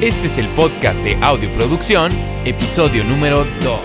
Este 0.00 0.28
es 0.28 0.38
el 0.38 0.48
podcast 0.54 1.04
de 1.04 1.14
Audio 1.16 1.52
Producción, 1.52 2.10
episodio 2.46 3.04
número 3.04 3.44
2. 3.62 3.80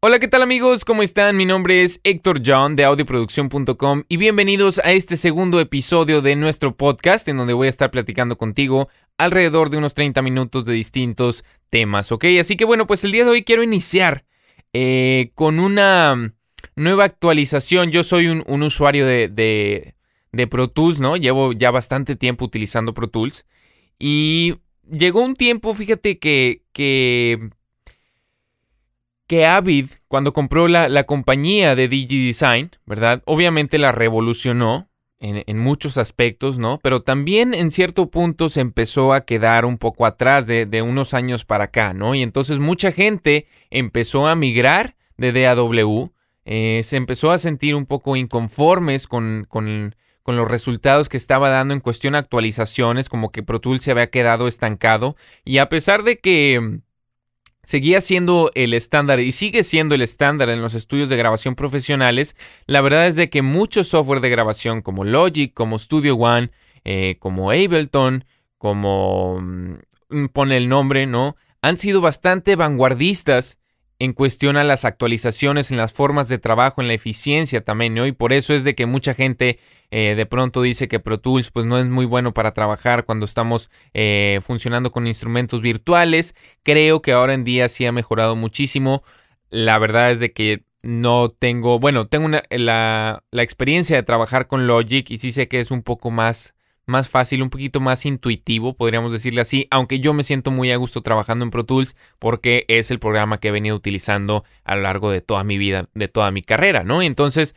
Hola, 0.00 0.18
¿qué 0.18 0.26
tal 0.26 0.40
amigos? 0.40 0.86
¿Cómo 0.86 1.02
están? 1.02 1.36
Mi 1.36 1.44
nombre 1.44 1.82
es 1.82 2.00
Héctor 2.04 2.40
John 2.42 2.74
de 2.74 2.84
audioproducción.com 2.84 4.04
y 4.08 4.16
bienvenidos 4.16 4.78
a 4.78 4.92
este 4.92 5.18
segundo 5.18 5.60
episodio 5.60 6.22
de 6.22 6.36
nuestro 6.36 6.74
podcast 6.74 7.28
en 7.28 7.36
donde 7.36 7.52
voy 7.52 7.66
a 7.66 7.70
estar 7.70 7.90
platicando 7.90 8.38
contigo 8.38 8.88
alrededor 9.18 9.68
de 9.68 9.76
unos 9.76 9.92
30 9.92 10.22
minutos 10.22 10.64
de 10.64 10.72
distintos 10.72 11.44
temas, 11.68 12.10
¿ok? 12.12 12.24
Así 12.40 12.56
que 12.56 12.64
bueno, 12.64 12.86
pues 12.86 13.04
el 13.04 13.12
día 13.12 13.24
de 13.26 13.30
hoy 13.30 13.44
quiero 13.44 13.62
iniciar 13.62 14.24
eh, 14.72 15.32
con 15.34 15.58
una 15.58 16.32
nueva 16.76 17.04
actualización. 17.04 17.90
Yo 17.90 18.02
soy 18.02 18.28
un, 18.28 18.62
usuario 18.62 19.04
de 19.04 19.92
Pro 20.48 20.68
Tools, 20.68 21.00
¿no? 21.00 21.16
Llevo 21.16 21.52
ya 21.52 21.70
bastante 21.70 22.16
tiempo 22.16 22.44
utilizando 22.44 22.94
Pro 22.94 23.08
Tools. 23.08 23.46
Y 23.98 24.56
llegó 24.90 25.20
un 25.20 25.34
tiempo, 25.34 25.74
fíjate 25.74 26.18
que, 26.18 26.62
que, 26.72 27.50
que 29.26 29.46
Avid, 29.46 29.86
cuando 30.08 30.32
compró 30.32 30.68
la, 30.68 31.04
compañía 31.04 31.74
de 31.74 31.88
DigiDesign, 31.88 32.70
¿verdad? 32.86 33.22
Obviamente 33.26 33.78
la 33.78 33.92
revolucionó 33.92 34.88
en, 35.20 35.58
muchos 35.58 35.96
aspectos, 35.96 36.58
¿no? 36.58 36.80
Pero 36.82 37.02
también 37.02 37.54
en 37.54 37.70
cierto 37.70 38.10
punto 38.10 38.50
se 38.50 38.60
empezó 38.60 39.14
a 39.14 39.24
quedar 39.24 39.64
un 39.64 39.78
poco 39.78 40.04
atrás 40.04 40.46
de, 40.46 40.82
unos 40.82 41.14
años 41.14 41.46
para 41.46 41.64
acá, 41.64 41.94
¿no? 41.94 42.14
Y 42.14 42.22
entonces 42.22 42.58
mucha 42.58 42.92
gente 42.92 43.46
empezó 43.70 44.26
a 44.26 44.34
migrar 44.34 44.96
de 45.16 45.32
DAW, 45.32 46.12
eh, 46.44 46.82
se 46.84 46.96
empezó 46.96 47.30
a 47.30 47.38
sentir 47.38 47.74
un 47.74 47.86
poco 47.86 48.16
inconformes 48.16 49.06
con, 49.06 49.46
con 49.48 49.94
con 50.24 50.36
los 50.36 50.50
resultados 50.50 51.10
que 51.10 51.18
estaba 51.18 51.50
dando 51.50 51.74
en 51.74 51.80
cuestión 51.80 52.12
de 52.12 52.18
actualizaciones, 52.20 53.10
como 53.10 53.30
que 53.30 53.42
Pro 53.42 53.60
Tools 53.60 53.84
se 53.84 53.90
había 53.90 54.08
quedado 54.08 54.48
estancado. 54.48 55.16
Y 55.44 55.58
a 55.58 55.68
pesar 55.68 56.02
de 56.02 56.18
que 56.18 56.58
mm, 56.58 56.80
seguía 57.62 58.00
siendo 58.00 58.50
el 58.54 58.72
estándar 58.72 59.20
y 59.20 59.32
sigue 59.32 59.62
siendo 59.62 59.94
el 59.94 60.00
estándar 60.00 60.48
en 60.48 60.62
los 60.62 60.72
estudios 60.72 61.10
de 61.10 61.18
grabación 61.18 61.54
profesionales, 61.56 62.36
la 62.66 62.80
verdad 62.80 63.06
es 63.06 63.16
de 63.16 63.28
que 63.28 63.42
muchos 63.42 63.88
software 63.88 64.22
de 64.22 64.30
grabación 64.30 64.80
como 64.80 65.04
Logic, 65.04 65.52
como 65.52 65.78
Studio 65.78 66.14
One, 66.16 66.50
eh, 66.84 67.16
como 67.18 67.50
Ableton, 67.50 68.24
como 68.56 69.38
mm, 69.42 70.28
pone 70.32 70.56
el 70.56 70.70
nombre, 70.70 71.06
¿no? 71.06 71.36
Han 71.60 71.76
sido 71.76 72.00
bastante 72.00 72.56
vanguardistas 72.56 73.58
en 73.98 74.12
cuestión 74.12 74.56
a 74.56 74.64
las 74.64 74.84
actualizaciones 74.84 75.70
en 75.70 75.76
las 75.76 75.92
formas 75.92 76.28
de 76.28 76.38
trabajo, 76.38 76.80
en 76.80 76.88
la 76.88 76.94
eficiencia 76.94 77.62
también, 77.62 77.94
¿no? 77.94 78.06
Y 78.06 78.12
por 78.12 78.32
eso 78.32 78.54
es 78.54 78.64
de 78.64 78.74
que 78.74 78.86
mucha 78.86 79.14
gente 79.14 79.58
eh, 79.90 80.14
de 80.16 80.26
pronto 80.26 80.62
dice 80.62 80.88
que 80.88 81.00
Pro 81.00 81.20
Tools 81.20 81.50
pues 81.50 81.66
no 81.66 81.78
es 81.78 81.88
muy 81.88 82.04
bueno 82.04 82.34
para 82.34 82.52
trabajar 82.52 83.04
cuando 83.04 83.24
estamos 83.24 83.70
eh, 83.92 84.40
funcionando 84.42 84.90
con 84.90 85.06
instrumentos 85.06 85.60
virtuales. 85.60 86.34
Creo 86.62 87.02
que 87.02 87.12
ahora 87.12 87.34
en 87.34 87.44
día 87.44 87.68
sí 87.68 87.86
ha 87.86 87.92
mejorado 87.92 88.34
muchísimo. 88.36 89.04
La 89.50 89.78
verdad 89.78 90.10
es 90.10 90.20
de 90.20 90.32
que 90.32 90.64
no 90.82 91.30
tengo, 91.30 91.78
bueno, 91.78 92.06
tengo 92.06 92.28
la, 92.28 93.22
la 93.30 93.42
experiencia 93.42 93.96
de 93.96 94.02
trabajar 94.02 94.48
con 94.48 94.66
Logic 94.66 95.08
y 95.10 95.18
sí 95.18 95.32
sé 95.32 95.48
que 95.48 95.60
es 95.60 95.70
un 95.70 95.82
poco 95.82 96.10
más 96.10 96.54
más 96.86 97.08
fácil, 97.08 97.42
un 97.42 97.50
poquito 97.50 97.80
más 97.80 98.04
intuitivo, 98.04 98.74
podríamos 98.74 99.12
decirle 99.12 99.40
así, 99.40 99.66
aunque 99.70 100.00
yo 100.00 100.12
me 100.12 100.22
siento 100.22 100.50
muy 100.50 100.70
a 100.70 100.76
gusto 100.76 101.02
trabajando 101.02 101.44
en 101.44 101.50
Pro 101.50 101.64
Tools 101.64 101.96
porque 102.18 102.64
es 102.68 102.90
el 102.90 102.98
programa 102.98 103.38
que 103.38 103.48
he 103.48 103.52
venido 103.52 103.76
utilizando 103.76 104.44
a 104.64 104.76
lo 104.76 104.82
largo 104.82 105.10
de 105.10 105.20
toda 105.20 105.44
mi 105.44 105.58
vida, 105.58 105.88
de 105.94 106.08
toda 106.08 106.30
mi 106.30 106.42
carrera, 106.42 106.84
¿no? 106.84 107.02
Entonces, 107.02 107.54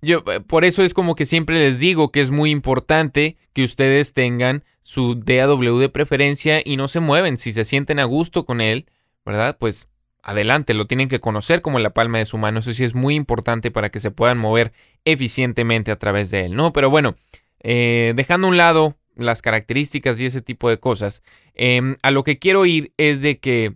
yo 0.00 0.24
eh, 0.26 0.40
por 0.40 0.64
eso 0.64 0.82
es 0.82 0.94
como 0.94 1.14
que 1.14 1.26
siempre 1.26 1.58
les 1.58 1.78
digo 1.78 2.10
que 2.10 2.20
es 2.20 2.30
muy 2.30 2.50
importante 2.50 3.36
que 3.52 3.64
ustedes 3.64 4.12
tengan 4.12 4.64
su 4.80 5.14
DAW 5.14 5.78
de 5.78 5.88
preferencia 5.88 6.62
y 6.64 6.76
no 6.76 6.88
se 6.88 7.00
mueven, 7.00 7.38
si 7.38 7.52
se 7.52 7.64
sienten 7.64 7.98
a 7.98 8.04
gusto 8.04 8.44
con 8.44 8.60
él, 8.60 8.86
¿verdad? 9.24 9.56
Pues 9.58 9.88
adelante, 10.22 10.74
lo 10.74 10.86
tienen 10.86 11.08
que 11.08 11.20
conocer 11.20 11.62
como 11.62 11.78
la 11.78 11.90
palma 11.90 12.18
de 12.18 12.26
su 12.26 12.38
mano, 12.38 12.60
eso 12.60 12.72
sí 12.72 12.84
es 12.84 12.94
muy 12.94 13.14
importante 13.14 13.70
para 13.70 13.90
que 13.90 14.00
se 14.00 14.10
puedan 14.10 14.38
mover 14.38 14.72
eficientemente 15.04 15.90
a 15.90 15.98
través 15.98 16.30
de 16.30 16.46
él, 16.46 16.54
¿no? 16.54 16.72
Pero 16.72 16.90
bueno, 16.90 17.16
eh, 17.62 18.12
dejando 18.16 18.46
a 18.46 18.50
un 18.50 18.56
lado 18.56 18.96
las 19.16 19.42
características 19.42 20.20
y 20.20 20.26
ese 20.26 20.42
tipo 20.42 20.68
de 20.68 20.78
cosas, 20.78 21.22
em, 21.54 21.96
a 22.02 22.10
lo 22.10 22.24
que 22.24 22.38
quiero 22.38 22.66
ir 22.66 22.92
es 22.96 23.22
de 23.22 23.38
que 23.38 23.74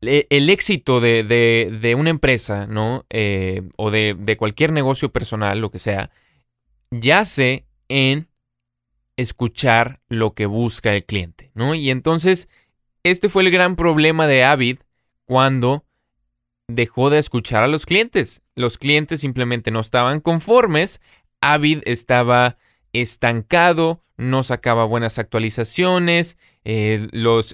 el 0.00 0.50
éxito 0.50 1.00
de, 1.00 1.94
una 1.98 2.10
empresa, 2.10 2.66
¿no? 2.66 3.04
Eh, 3.10 3.62
o 3.76 3.90
de, 3.90 4.14
de, 4.18 4.36
cualquier 4.36 4.72
negocio 4.72 5.10
personal, 5.10 5.60
lo 5.60 5.70
que 5.70 5.78
sea, 5.78 6.10
yace 6.90 7.66
en 7.88 8.28
escuchar 9.16 10.00
lo 10.08 10.34
que 10.34 10.46
busca 10.46 10.94
el 10.94 11.04
cliente, 11.04 11.50
¿no? 11.54 11.74
Y 11.74 11.90
entonces, 11.90 12.48
este 13.02 13.28
fue 13.28 13.42
el 13.42 13.50
gran 13.50 13.74
problema 13.74 14.26
de 14.26 14.44
Avid 14.44 14.78
cuando 15.24 15.84
dejó 16.68 17.10
de 17.10 17.18
escuchar 17.18 17.62
a 17.62 17.68
los 17.68 17.86
clientes. 17.86 18.42
Los 18.54 18.78
clientes 18.78 19.20
simplemente 19.20 19.70
no 19.70 19.80
estaban 19.80 20.20
conformes 20.20 21.00
Avid 21.40 21.82
estaba 21.84 22.58
estancado, 22.92 24.02
no 24.16 24.42
sacaba 24.42 24.84
buenas 24.84 25.18
actualizaciones, 25.18 26.38
eh, 26.64 27.06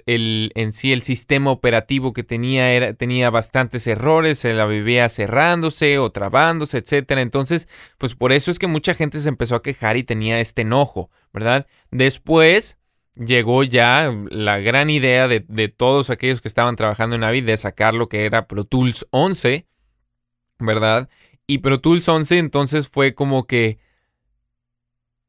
en 0.07 0.73
sí 0.73 0.93
el 0.93 1.03
sistema 1.03 1.51
operativo 1.51 2.13
que 2.13 2.23
tenía 2.23 2.73
era, 2.73 2.95
tenía 2.95 3.29
bastantes 3.31 3.87
errores, 3.87 4.39
se 4.39 4.55
la 4.55 4.65
vivía 4.65 5.09
cerrándose 5.09 5.99
o 5.99 6.11
trabándose, 6.11 6.79
etc. 6.79 7.19
Entonces, 7.19 7.69
pues 7.99 8.15
por 8.15 8.33
eso 8.33 8.51
es 8.51 8.59
que 8.59 8.69
mucha 8.69 8.95
gente 8.95 9.21
se 9.21 9.29
empezó 9.29 9.57
a 9.57 9.63
quejar 9.63 9.97
y 9.97 10.05
tenía 10.05 10.41
este 10.41 10.63
enojo, 10.63 11.11
¿verdad? 11.33 11.67
Después 11.91 12.79
llegó 13.17 13.65
ya 13.65 14.11
la 14.31 14.59
gran 14.61 14.89
idea 14.89 15.29
de, 15.29 15.45
de 15.47 15.69
todos 15.69 16.09
aquellos 16.09 16.41
que 16.41 16.49
estaban 16.49 16.77
trabajando 16.77 17.17
en 17.17 17.25
Avid 17.25 17.45
de 17.45 17.57
sacar 17.59 17.93
lo 17.93 18.09
que 18.09 18.25
era 18.25 18.47
Pro 18.47 18.65
Tools 18.65 19.07
11, 19.11 19.67
¿verdad? 20.59 21.11
Y 21.53 21.59
Pro 21.59 21.81
Tools 21.81 22.09
11 22.09 22.39
entonces 22.39 22.89
fue 22.89 23.15
como 23.15 23.47
que 23.47 23.79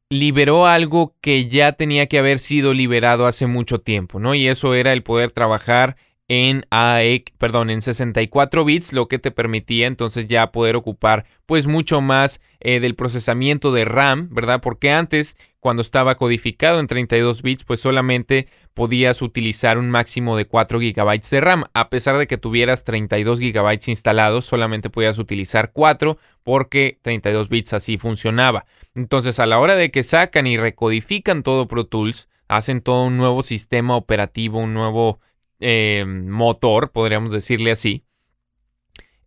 liberó 0.09 0.67
algo 0.67 1.17
que 1.19 1.50
ya 1.50 1.73
tenía 1.73 2.07
que 2.07 2.17
haber 2.17 2.39
sido 2.39 2.73
liberado 2.73 3.28
hace 3.28 3.45
mucho 3.45 3.81
tiempo, 3.81 4.22
¿no? 4.22 4.33
Y 4.33 4.47
eso 4.47 4.73
era 4.73 4.94
el 4.94 5.03
poder 5.03 5.31
trabajar 5.31 5.97
en 6.28 6.66
AEC, 6.69 7.34
perdón, 7.38 7.69
en 7.69 7.81
64 7.81 8.63
bits, 8.63 8.94
lo 8.94 9.07
que 9.07 9.19
te 9.19 9.31
permitía 9.31 9.88
entonces 9.88 10.28
ya 10.28 10.51
poder 10.51 10.75
ocupar 10.75 11.25
pues 11.45 11.67
mucho 11.67 12.00
más 12.01 12.39
eh, 12.59 12.79
del 12.79 12.95
procesamiento 12.95 13.73
de 13.73 13.85
RAM, 13.85 14.29
¿verdad? 14.31 14.62
Porque 14.62 14.91
antes, 14.91 15.35
cuando 15.59 15.81
estaba 15.81 16.16
codificado 16.16 16.79
en 16.79 16.88
32 16.88 17.41
bits, 17.41 17.66
pues 17.66 17.81
solamente 17.81 18.47
podías 18.73 19.22
utilizar 19.22 19.78
un 19.78 19.91
máximo 19.91 20.38
de 20.38 20.45
4 20.45 20.79
GB 20.79 21.22
de 21.29 21.41
RAM. 21.41 21.66
A 21.73 21.89
pesar 21.89 22.17
de 22.17 22.28
que 22.28 22.38
tuvieras 22.38 22.83
32 22.85 23.39
GB 23.39 23.79
instalados, 23.88 24.45
solamente 24.45 24.89
podías 24.89 25.19
utilizar 25.19 25.72
4 25.73 26.17
porque 26.44 27.00
32 27.01 27.50
bits 27.50 27.73
así 27.73 27.97
funcionaba. 27.97 28.66
Entonces, 28.95 29.39
a 29.39 29.45
la 29.45 29.59
hora 29.59 29.75
de 29.75 29.91
que 29.91 30.03
sacan 30.03 30.47
y 30.47 30.57
recodifican 30.57 31.44
todo 31.44 31.67
Pro 31.67 31.85
Tools, 31.85 32.29
hacen 32.47 32.81
todo 32.81 33.06
un 33.06 33.17
nuevo 33.17 33.44
sistema 33.44 33.95
operativo, 33.95 34.59
un 34.59 34.73
nuevo 34.73 35.19
eh, 35.59 36.05
motor, 36.07 36.91
podríamos 36.91 37.31
decirle 37.31 37.71
así. 37.71 38.05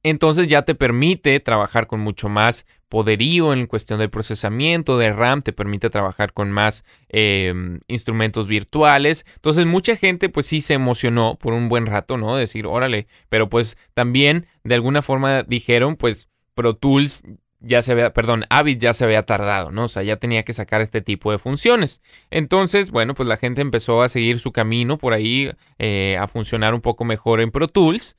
Entonces 0.02 0.46
ya 0.46 0.62
te 0.62 0.76
permite 0.76 1.40
trabajar 1.40 1.88
con 1.88 1.98
mucho 1.98 2.28
más 2.28 2.64
poderío 2.88 3.52
en 3.52 3.66
cuestión 3.66 3.98
del 3.98 4.08
procesamiento 4.08 4.98
de 4.98 5.12
RAM, 5.12 5.42
te 5.42 5.52
permite 5.52 5.90
trabajar 5.90 6.32
con 6.32 6.52
más 6.52 6.84
em, 7.08 7.80
instrumentos 7.88 8.46
virtuales. 8.46 9.26
Entonces 9.34 9.66
mucha 9.66 9.96
gente 9.96 10.28
pues 10.28 10.46
sí 10.46 10.60
se 10.60 10.74
emocionó 10.74 11.36
por 11.40 11.54
un 11.54 11.68
buen 11.68 11.86
rato, 11.86 12.16
¿no? 12.16 12.36
Decir, 12.36 12.68
órale, 12.68 13.08
pero 13.28 13.48
pues 13.48 13.76
también 13.94 14.46
de 14.62 14.76
alguna 14.76 15.02
forma 15.02 15.42
dijeron 15.42 15.96
pues 15.96 16.28
Pro 16.54 16.76
Tools 16.76 17.24
ya 17.66 17.82
se 17.82 17.92
había, 17.92 18.12
perdón, 18.12 18.44
Avid 18.50 18.78
ya 18.78 18.94
se 18.94 19.04
había 19.04 19.24
tardado, 19.24 19.70
¿no? 19.70 19.84
O 19.84 19.88
sea, 19.88 20.02
ya 20.02 20.16
tenía 20.16 20.44
que 20.44 20.52
sacar 20.52 20.80
este 20.80 21.02
tipo 21.02 21.32
de 21.32 21.38
funciones. 21.38 22.00
Entonces, 22.30 22.90
bueno, 22.90 23.14
pues 23.14 23.28
la 23.28 23.36
gente 23.36 23.60
empezó 23.60 24.02
a 24.02 24.08
seguir 24.08 24.38
su 24.38 24.52
camino 24.52 24.98
por 24.98 25.12
ahí, 25.12 25.50
eh, 25.78 26.16
a 26.20 26.26
funcionar 26.26 26.74
un 26.74 26.80
poco 26.80 27.04
mejor 27.04 27.40
en 27.40 27.50
Pro 27.50 27.68
Tools. 27.68 28.16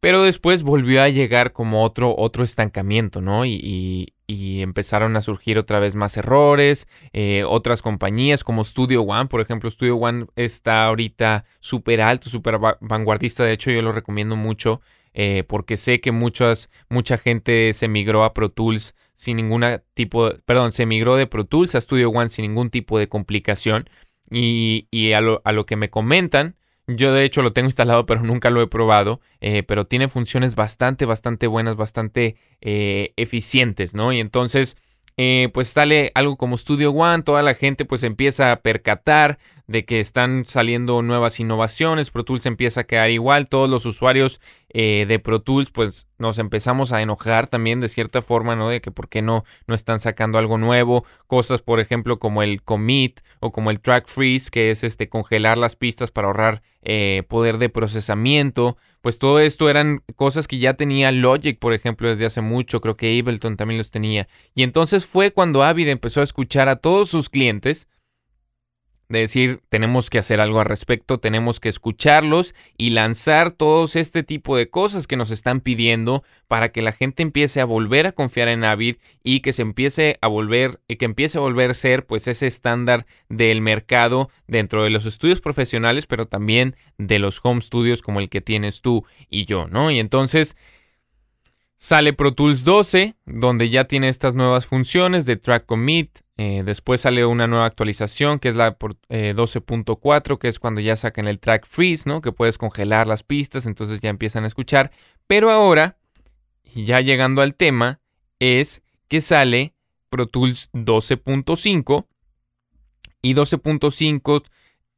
Pero 0.00 0.22
después 0.22 0.62
volvió 0.62 1.02
a 1.02 1.08
llegar 1.08 1.52
como 1.52 1.82
otro, 1.82 2.14
otro 2.16 2.44
estancamiento, 2.44 3.20
¿no? 3.20 3.44
Y, 3.44 4.12
empezaron 4.30 5.16
a 5.16 5.22
surgir 5.22 5.58
otra 5.58 5.80
vez 5.80 5.94
más 5.94 6.16
errores. 6.16 6.86
Eh, 7.12 7.44
otras 7.48 7.80
compañías 7.80 8.44
como 8.44 8.62
Studio 8.62 9.02
One, 9.02 9.26
por 9.26 9.40
ejemplo, 9.40 9.70
Studio 9.70 9.96
One 9.96 10.26
está 10.36 10.84
ahorita 10.84 11.44
súper 11.60 12.02
alto, 12.02 12.28
súper 12.28 12.58
vanguardista. 12.80 13.44
De 13.44 13.52
hecho, 13.52 13.70
yo 13.70 13.80
lo 13.80 13.92
recomiendo 13.92 14.36
mucho. 14.36 14.82
Eh, 15.14 15.44
porque 15.46 15.76
sé 15.76 16.00
que 16.00 16.12
muchas, 16.12 16.70
mucha 16.88 17.18
gente 17.18 17.72
se 17.72 17.88
migró 17.88 18.24
a 18.24 18.34
Pro 18.34 18.50
Tools 18.50 18.94
sin 19.14 19.36
ningún 19.36 19.64
tipo, 19.94 20.30
de, 20.30 20.38
perdón, 20.44 20.72
se 20.72 20.86
migró 20.86 21.16
de 21.16 21.26
Pro 21.26 21.44
Tools 21.44 21.74
a 21.74 21.80
Studio 21.80 22.10
One 22.10 22.28
sin 22.28 22.44
ningún 22.44 22.70
tipo 22.70 22.98
de 22.98 23.08
complicación. 23.08 23.88
Y, 24.30 24.86
a, 25.12 25.20
lo, 25.20 25.66
que 25.66 25.76
me 25.76 25.90
comentan, 25.90 26.56
yo 26.86 27.12
de 27.12 27.24
hecho 27.24 27.42
lo 27.42 27.52
tengo 27.52 27.66
instalado 27.68 28.04
pero 28.06 28.22
nunca 28.22 28.50
lo 28.50 28.60
he 28.60 28.66
probado, 28.66 29.20
eh, 29.40 29.62
pero 29.62 29.86
tiene 29.86 30.08
funciones 30.08 30.54
bastante, 30.54 31.06
bastante 31.06 31.46
buenas, 31.46 31.76
bastante 31.76 32.36
eh, 32.60 33.12
eficientes, 33.16 33.94
¿no? 33.94 34.12
Y 34.12 34.20
entonces 34.20 34.76
pues 35.52 35.66
sale 35.66 36.12
algo 36.14 36.36
como 36.36 36.56
Studio 36.56 36.92
One, 36.92 37.24
toda 37.24 37.42
la 37.42 37.54
gente 37.54 37.84
pues 37.84 38.04
empieza 38.04 38.52
a 38.52 38.60
percatar 38.60 39.40
de 39.68 39.84
que 39.84 40.00
están 40.00 40.44
saliendo 40.46 41.02
nuevas 41.02 41.38
innovaciones, 41.40 42.10
Pro 42.10 42.24
Tools 42.24 42.46
empieza 42.46 42.80
a 42.80 42.84
quedar 42.84 43.10
igual, 43.10 43.50
todos 43.50 43.68
los 43.68 43.84
usuarios 43.84 44.40
eh, 44.70 45.04
de 45.06 45.18
Pro 45.18 45.42
Tools 45.42 45.70
pues 45.70 46.08
nos 46.16 46.38
empezamos 46.38 46.90
a 46.92 47.02
enojar 47.02 47.48
también 47.48 47.80
de 47.80 47.90
cierta 47.90 48.22
forma, 48.22 48.56
¿no? 48.56 48.70
De 48.70 48.80
que 48.80 48.90
por 48.90 49.10
qué 49.10 49.20
no, 49.20 49.44
no 49.66 49.74
están 49.74 50.00
sacando 50.00 50.38
algo 50.38 50.56
nuevo, 50.56 51.04
cosas 51.26 51.60
por 51.60 51.80
ejemplo 51.80 52.18
como 52.18 52.42
el 52.42 52.62
commit 52.62 53.20
o 53.40 53.52
como 53.52 53.70
el 53.70 53.80
track 53.80 54.08
freeze, 54.08 54.50
que 54.50 54.70
es 54.70 54.84
este 54.84 55.10
congelar 55.10 55.58
las 55.58 55.76
pistas 55.76 56.10
para 56.10 56.28
ahorrar 56.28 56.62
eh, 56.82 57.24
poder 57.28 57.58
de 57.58 57.68
procesamiento, 57.68 58.78
pues 59.02 59.18
todo 59.18 59.38
esto 59.38 59.68
eran 59.68 60.02
cosas 60.16 60.48
que 60.48 60.58
ya 60.58 60.74
tenía 60.74 61.12
Logic, 61.12 61.58
por 61.58 61.74
ejemplo, 61.74 62.08
desde 62.08 62.24
hace 62.24 62.40
mucho, 62.40 62.80
creo 62.80 62.96
que 62.96 63.18
Ableton 63.18 63.58
también 63.58 63.76
los 63.76 63.90
tenía. 63.90 64.28
Y 64.54 64.62
entonces 64.62 65.06
fue 65.06 65.30
cuando 65.30 65.62
Avid 65.62 65.88
empezó 65.88 66.22
a 66.22 66.24
escuchar 66.24 66.70
a 66.70 66.76
todos 66.76 67.10
sus 67.10 67.28
clientes 67.28 67.86
de 69.08 69.20
decir, 69.20 69.60
tenemos 69.70 70.10
que 70.10 70.18
hacer 70.18 70.40
algo 70.40 70.60
al 70.60 70.66
respecto, 70.66 71.18
tenemos 71.18 71.60
que 71.60 71.70
escucharlos 71.70 72.54
y 72.76 72.90
lanzar 72.90 73.52
todos 73.52 73.96
este 73.96 74.22
tipo 74.22 74.56
de 74.56 74.68
cosas 74.68 75.06
que 75.06 75.16
nos 75.16 75.30
están 75.30 75.60
pidiendo 75.60 76.22
para 76.46 76.70
que 76.70 76.82
la 76.82 76.92
gente 76.92 77.22
empiece 77.22 77.60
a 77.60 77.64
volver 77.64 78.06
a 78.06 78.12
confiar 78.12 78.48
en 78.48 78.64
Avid 78.64 78.96
y 79.24 79.40
que 79.40 79.52
se 79.52 79.62
empiece 79.62 80.18
a 80.20 80.28
volver, 80.28 80.80
que 80.86 81.04
empiece 81.06 81.38
a 81.38 81.40
volver 81.40 81.70
a 81.70 81.74
ser 81.74 82.04
pues 82.06 82.28
ese 82.28 82.46
estándar 82.46 83.06
del 83.28 83.62
mercado 83.62 84.30
dentro 84.46 84.84
de 84.84 84.90
los 84.90 85.06
estudios 85.06 85.40
profesionales, 85.40 86.06
pero 86.06 86.26
también 86.26 86.76
de 86.98 87.18
los 87.18 87.40
home 87.42 87.62
studios 87.62 88.02
como 88.02 88.20
el 88.20 88.28
que 88.28 88.42
tienes 88.42 88.82
tú 88.82 89.04
y 89.30 89.46
yo, 89.46 89.68
¿no? 89.68 89.90
Y 89.90 90.00
entonces 90.00 90.54
sale 91.78 92.12
Pro 92.12 92.34
Tools 92.34 92.64
12, 92.64 93.14
donde 93.24 93.70
ya 93.70 93.84
tiene 93.84 94.10
estas 94.10 94.34
nuevas 94.34 94.66
funciones 94.66 95.24
de 95.24 95.36
track 95.36 95.64
commit, 95.64 96.18
eh, 96.40 96.62
después 96.64 97.00
sale 97.00 97.26
una 97.26 97.48
nueva 97.48 97.66
actualización 97.66 98.38
que 98.38 98.48
es 98.48 98.54
la 98.54 98.78
12.4, 98.78 100.34
eh, 100.34 100.38
que 100.38 100.46
es 100.46 100.60
cuando 100.60 100.80
ya 100.80 100.94
sacan 100.94 101.26
el 101.26 101.40
track 101.40 101.66
freeze, 101.66 102.08
¿no? 102.08 102.20
Que 102.20 102.30
puedes 102.30 102.58
congelar 102.58 103.08
las 103.08 103.24
pistas, 103.24 103.66
entonces 103.66 104.00
ya 104.00 104.08
empiezan 104.08 104.44
a 104.44 104.46
escuchar. 104.46 104.92
Pero 105.26 105.50
ahora, 105.50 105.98
ya 106.76 107.00
llegando 107.00 107.42
al 107.42 107.56
tema, 107.56 108.00
es 108.38 108.82
que 109.08 109.20
sale 109.20 109.74
Pro 110.10 110.28
Tools 110.28 110.70
12.5 110.74 112.06
y 113.20 113.34
12.5 113.34 114.44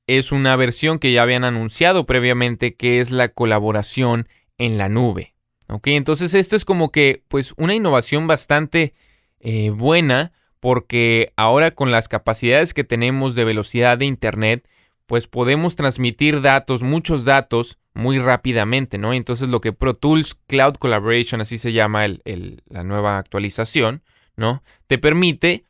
es 0.06 0.32
una 0.32 0.56
versión 0.56 0.98
que 0.98 1.10
ya 1.10 1.22
habían 1.22 1.44
anunciado 1.44 2.04
previamente 2.04 2.74
que 2.74 3.00
es 3.00 3.12
la 3.12 3.30
colaboración 3.30 4.28
en 4.58 4.76
la 4.76 4.90
nube. 4.90 5.34
¿Ok? 5.68 5.86
Entonces 5.86 6.34
esto 6.34 6.54
es 6.54 6.66
como 6.66 6.92
que 6.92 7.22
pues 7.28 7.54
una 7.56 7.74
innovación 7.74 8.26
bastante 8.26 8.92
eh, 9.38 9.70
buena 9.70 10.32
porque 10.60 11.32
ahora 11.36 11.72
con 11.72 11.90
las 11.90 12.08
capacidades 12.08 12.74
que 12.74 12.84
tenemos 12.84 13.34
de 13.34 13.44
velocidad 13.44 13.98
de 13.98 14.04
Internet, 14.04 14.68
pues 15.06 15.26
podemos 15.26 15.74
transmitir 15.74 16.42
datos, 16.42 16.82
muchos 16.82 17.24
datos, 17.24 17.78
muy 17.94 18.18
rápidamente, 18.18 18.98
¿no? 18.98 19.12
Entonces 19.12 19.48
lo 19.48 19.60
que 19.60 19.72
Pro 19.72 19.94
Tools 19.94 20.36
Cloud 20.46 20.74
Collaboration, 20.74 21.40
así 21.40 21.58
se 21.58 21.72
llama 21.72 22.06
la 22.06 22.84
nueva 22.84 23.18
actualización, 23.18 24.02
¿no? 24.36 24.62
Te 24.86 24.98
permite, 24.98 25.64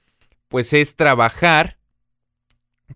pues 0.48 0.74
es 0.74 0.96
trabajar 0.96 1.78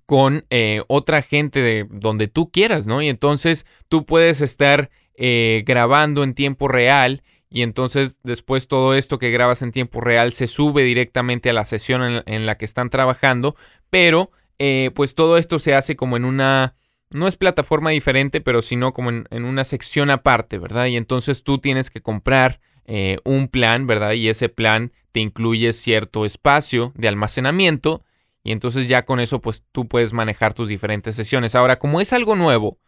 con 0.07 0.45
eh, 0.51 0.83
otra 0.89 1.23
gente 1.23 1.63
de 1.63 1.87
donde 1.89 2.29
tú 2.29 2.51
quieras, 2.51 2.87
¿no? 2.87 3.01
Y 3.01 3.09
entonces 3.09 3.65
tú 3.89 4.05
puedes 4.05 4.41
estar 4.41 4.91
eh, 5.15 5.63
grabando 5.65 6.25
en 6.25 6.35
tiempo 6.35 6.69
real 6.69 7.23
y 7.51 7.63
entonces 7.63 8.19
después 8.23 8.69
todo 8.69 8.95
esto 8.95 9.19
que 9.19 9.31
grabas 9.31 9.63
en 9.63 9.73
tiempo 9.73 10.01
real 10.01 10.33
se 10.33 10.47
sube 10.47 10.83
directamente 10.83 11.51
a 11.51 11.53
la 11.53 11.65
sesión 11.65 12.23
en, 12.27 12.47
la 12.47 12.57
que 12.57 12.65
están 12.65 12.91
trabajando, 12.91 13.57
pero 13.91 14.31
eh, 14.59 14.91
pues 14.95 15.15
todo 15.15 15.39
esto 15.39 15.59
se 15.59 15.75
hace 15.75 15.97
como 15.97 16.17
en 16.17 16.25
una, 16.25 16.75
no 17.11 17.29
es 17.29 17.37
plataforma 17.37 17.91
diferente, 17.91 18.41
pero 18.41 18.63
sino 18.63 18.93
como 18.93 19.11
en, 19.11 19.45
una 19.45 19.65
sección 19.65 20.11
aparte, 20.11 20.59
¿verdad? 20.59 20.87
Y 20.87 20.97
entonces 20.97 21.45
tú 21.45 21.59
tienes 21.59 21.91
que 21.91 22.03
comprar 22.03 22.61
eh, 22.87 23.19
un 23.25 23.49
plan, 23.49 23.87
¿verdad? 23.87 24.13
Y 24.13 24.29
ese 24.29 24.49
plan 24.49 24.93
te 25.13 25.21
incluye 25.21 25.73
cierto 25.73 26.25
espacio 26.25 26.93
de 26.97 27.09
almacenamiento 27.09 28.03
y 28.43 28.53
entonces 28.53 28.89
ya 28.89 29.05
con 29.05 29.21
eso 29.21 29.41
pues 29.41 29.63
tú 29.73 29.89
puedes 29.89 30.13
manejar 30.13 30.55
tus 30.55 30.69
diferentes 30.69 31.17
sesiones. 31.17 31.55
Ahora, 31.55 31.79
como 31.79 32.01
es 32.01 32.13
algo 32.13 32.37
nuevo, 32.37 32.79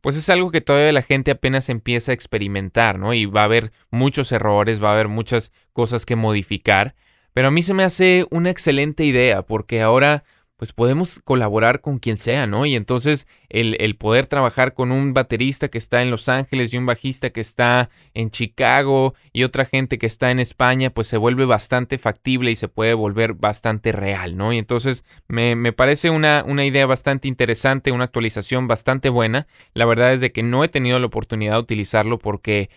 pues 0.00 0.16
es 0.16 0.28
algo 0.30 0.50
que 0.50 0.60
todavía 0.60 0.92
la 0.92 1.02
gente 1.02 1.30
apenas 1.30 1.68
empieza 1.68 2.12
a 2.12 2.14
experimentar, 2.14 2.98
¿no? 2.98 3.14
Y 3.14 3.26
va 3.26 3.42
a 3.42 3.44
haber 3.44 3.72
muchos 3.90 4.32
errores, 4.32 4.82
va 4.82 4.90
a 4.90 4.94
haber 4.94 5.08
muchas 5.08 5.52
cosas 5.72 6.06
que 6.06 6.16
modificar, 6.16 6.94
pero 7.34 7.48
a 7.48 7.50
mí 7.50 7.62
se 7.62 7.74
me 7.74 7.84
hace 7.84 8.26
una 8.30 8.50
excelente 8.50 9.04
idea 9.04 9.42
porque 9.42 9.80
ahora 9.80 10.24
pues 10.58 10.72
podemos 10.72 11.20
colaborar 11.22 11.80
con 11.80 12.00
quien 12.00 12.16
sea, 12.16 12.48
¿no? 12.48 12.66
Y 12.66 12.74
entonces 12.74 13.28
el, 13.48 13.94
poder 13.94 14.26
trabajar 14.26 14.74
con 14.74 14.90
un 14.90 15.14
baterista 15.14 15.68
que 15.68 15.78
está 15.78 16.02
en 16.02 16.10
Los 16.10 16.28
Ángeles 16.28 16.74
y 16.74 16.76
un 16.76 16.84
bajista 16.84 17.30
que 17.30 17.40
está 17.40 17.90
en 18.12 18.30
Chicago 18.30 19.14
y 19.32 19.44
otra 19.44 19.64
gente 19.64 19.98
que 19.98 20.06
está 20.06 20.32
en 20.32 20.40
España, 20.40 20.90
pues 20.90 21.06
se 21.06 21.16
vuelve 21.16 21.44
bastante 21.44 21.96
factible 21.96 22.50
y 22.50 22.56
se 22.56 22.66
puede 22.66 22.94
volver 22.94 23.34
bastante 23.34 23.92
real, 23.92 24.36
¿no? 24.36 24.52
Y 24.52 24.58
entonces 24.58 25.04
me, 25.28 25.72
parece 25.72 26.10
una, 26.10 26.42
una 26.44 26.64
idea 26.64 26.86
bastante 26.86 27.28
interesante, 27.28 27.92
una 27.92 28.04
actualización 28.04 28.66
bastante 28.66 29.10
buena. 29.10 29.46
La 29.74 29.86
verdad 29.86 30.12
es 30.12 30.20
de 30.20 30.32
que 30.32 30.42
no 30.42 30.64
he 30.64 30.68
tenido 30.68 30.98
la 30.98 31.06
oportunidad 31.06 31.52
de 31.52 31.60
utilizarlo 31.60 32.18
porque 32.18 32.68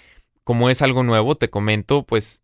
como 0.44 0.70
es 0.70 0.84
algo 0.84 1.02
nuevo, 1.02 1.34
te 1.34 1.50
comento, 1.50 2.04
pues 2.04 2.44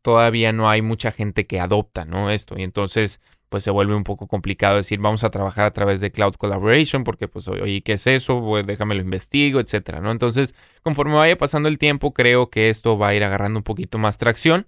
todavía 0.00 0.52
no 0.54 0.70
hay 0.70 0.80
mucha 0.80 1.10
gente 1.10 1.46
que 1.46 1.60
adopta, 1.60 2.06
¿no? 2.06 2.30
Esto. 2.30 2.54
Y 2.58 2.62
entonces 2.62 3.20
pues 3.48 3.64
se 3.64 3.70
vuelve 3.70 3.94
un 3.94 4.04
poco 4.04 4.26
complicado 4.26 4.76
decir 4.76 4.98
vamos 5.00 5.24
a 5.24 5.30
trabajar 5.30 5.64
a 5.64 5.72
través 5.72 6.00
de 6.00 6.10
Cloud 6.10 6.34
Collaboration 6.34 7.04
porque 7.04 7.28
pues 7.28 7.48
oye, 7.48 7.82
¿qué 7.82 7.94
es 7.94 8.06
eso? 8.06 8.40
Pues 8.40 8.66
déjame 8.66 8.94
lo 8.94 9.02
investigo, 9.02 9.60
etcétera, 9.60 10.00
¿no? 10.00 10.10
Entonces, 10.10 10.54
conforme 10.82 11.14
vaya 11.14 11.36
pasando 11.36 11.68
el 11.68 11.78
tiempo, 11.78 12.12
creo 12.12 12.50
que 12.50 12.70
esto 12.70 12.98
va 12.98 13.08
a 13.08 13.14
ir 13.14 13.24
agarrando 13.24 13.58
un 13.58 13.64
poquito 13.64 13.98
más 13.98 14.18
tracción 14.18 14.66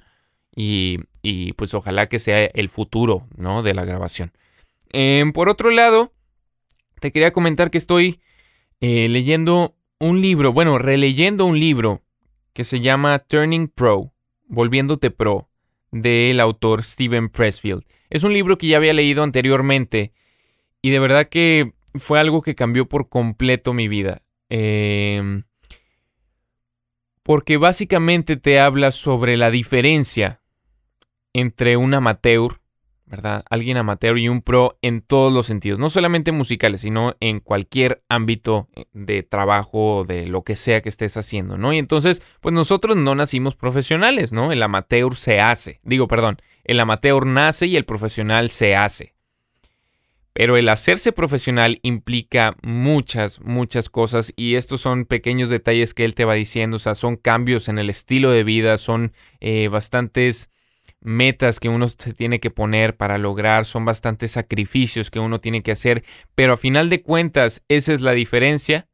y, 0.55 0.99
pues 1.57 1.75
ojalá 1.75 2.09
que 2.09 2.19
sea 2.19 2.45
el 2.47 2.69
futuro, 2.69 3.27
¿no? 3.37 3.63
De 3.63 3.75
la 3.75 3.85
grabación. 3.85 4.33
Em, 4.93 5.33
por 5.33 5.49
otro 5.49 5.71
lado, 5.71 6.13
te 7.01 7.13
quería 7.13 7.33
comentar 7.33 7.71
que 7.71 7.79
estoy 7.79 8.21
eh, 8.81 9.09
leyendo 9.09 9.77
un 9.99 10.21
libro, 10.21 10.53
bueno, 10.53 10.79
releyendo 10.79 11.45
un 11.45 11.61
libro 11.61 12.03
que 12.53 12.65
se 12.65 12.81
llama 12.81 13.19
Turning 13.19 13.69
Pro, 13.69 14.13
Volviéndote 14.49 15.11
Pro, 15.11 15.50
del 15.91 16.41
autor 16.41 16.83
Steven 16.83 17.29
Pressfield. 17.29 17.85
Es 18.09 18.25
un 18.25 18.33
libro 18.33 18.59
que 18.59 18.67
ya 18.67 18.77
había 18.77 18.93
leído 18.93 19.23
anteriormente 19.23 20.13
y 20.83 20.91
de 20.91 20.99
verdad 20.99 21.29
que 21.29 21.75
fue 21.95 22.19
algo 22.21 22.43
que 22.43 22.55
cambió 22.55 22.89
por 22.89 23.09
completo 23.09 23.73
mi 23.73 23.89
vida. 23.89 24.23
Em, 24.49 25.45
porque 27.23 27.57
básicamente 27.57 28.37
te 28.37 28.59
habla 28.59 28.91
sobre 28.91 29.37
la 29.37 29.51
diferencia 29.51 30.41
entre 31.33 31.77
un 31.77 31.95
amateur 31.95 32.60
¿verdad? 33.11 33.45
Alguien 33.51 33.77
amateur 33.77 34.17
y 34.19 34.29
un 34.29 34.41
pro 34.41 34.79
en 34.83 35.03
todos 35.03 35.33
los 35.33 35.47
sentidos, 35.47 35.81
no 35.81 35.91
solamente 35.91 36.31
musicales, 36.31 36.83
sino 36.83 37.17
en 37.19 37.41
cualquier 37.41 38.05
ámbito 38.09 38.69
eh, 38.77 38.85
de 38.93 39.25
trabajo, 39.25 40.05
de 40.07 40.29
lo 40.29 40.45
que 40.45 40.55
sea 40.55 40.81
que 40.81 40.89
estés 40.89 41.17
haciendo, 41.17 41.59
¿no? 41.59 41.73
Y 41.73 41.79
entonces, 41.79 42.23
pues 42.41 42.55
nosotros 42.55 42.97
no 42.97 43.17
nacimos 43.17 43.57
profesionales, 43.57 44.33
¿no? 44.33 44.53
El 44.53 44.63
amateur 44.63 45.17
se 45.17 45.41
hace, 45.41 45.81
digo, 45.83 46.07
perdón, 46.07 46.41
el 46.63 46.79
amateur 46.79 47.27
nace 47.27 47.67
y 47.67 47.77
el 47.77 47.85
profesional 47.85 48.49
se 48.49 48.77
hace. 48.77 49.15
Pero 50.33 50.57
el 50.57 50.69
hacerse 50.69 51.11
profesional 51.11 51.81
implica 51.83 52.57
muchas, 52.63 53.41
muchas 53.41 53.91
cosas 53.91 54.33
y 54.37 54.55
estos 54.55 54.81
son 54.81 55.05
pequeños 55.05 55.49
detalles 55.49 55.95
que 55.95 56.05
él 56.05 56.15
te 56.15 56.25
va 56.25 56.35
diciendo, 56.35 56.77
o 56.77 56.79
sea, 56.79 56.95
son 56.95 57.17
cambios 57.17 57.69
en 57.69 57.79
el 57.79 57.91
estilo 57.91 58.31
de 58.31 58.45
vida, 58.45 58.79
son 58.79 59.13
eh, 59.41 59.67
bastantes 59.67 60.49
metas 61.01 61.61
que 61.61 61.69
uno 61.69 61.89
se 61.89 62.13
tiene 62.13 62.41
que 62.41 62.51
poner 62.51 62.97
para 62.97 63.19
lograr, 63.19 63.65
son 63.65 63.85
bastantes 63.85 64.33
sacrificios 64.33 65.11
que 65.11 65.19
uno 65.19 65.41
tiene 65.41 65.63
que 65.63 65.73
hacer, 65.73 66.05
pero 66.35 66.55
a 66.55 66.57
final 66.57 66.91
de 66.91 67.03
cuentas 67.03 67.63
esa 67.69 67.93
es 67.93 68.03
la 68.03 68.13
diferencia 68.13 68.89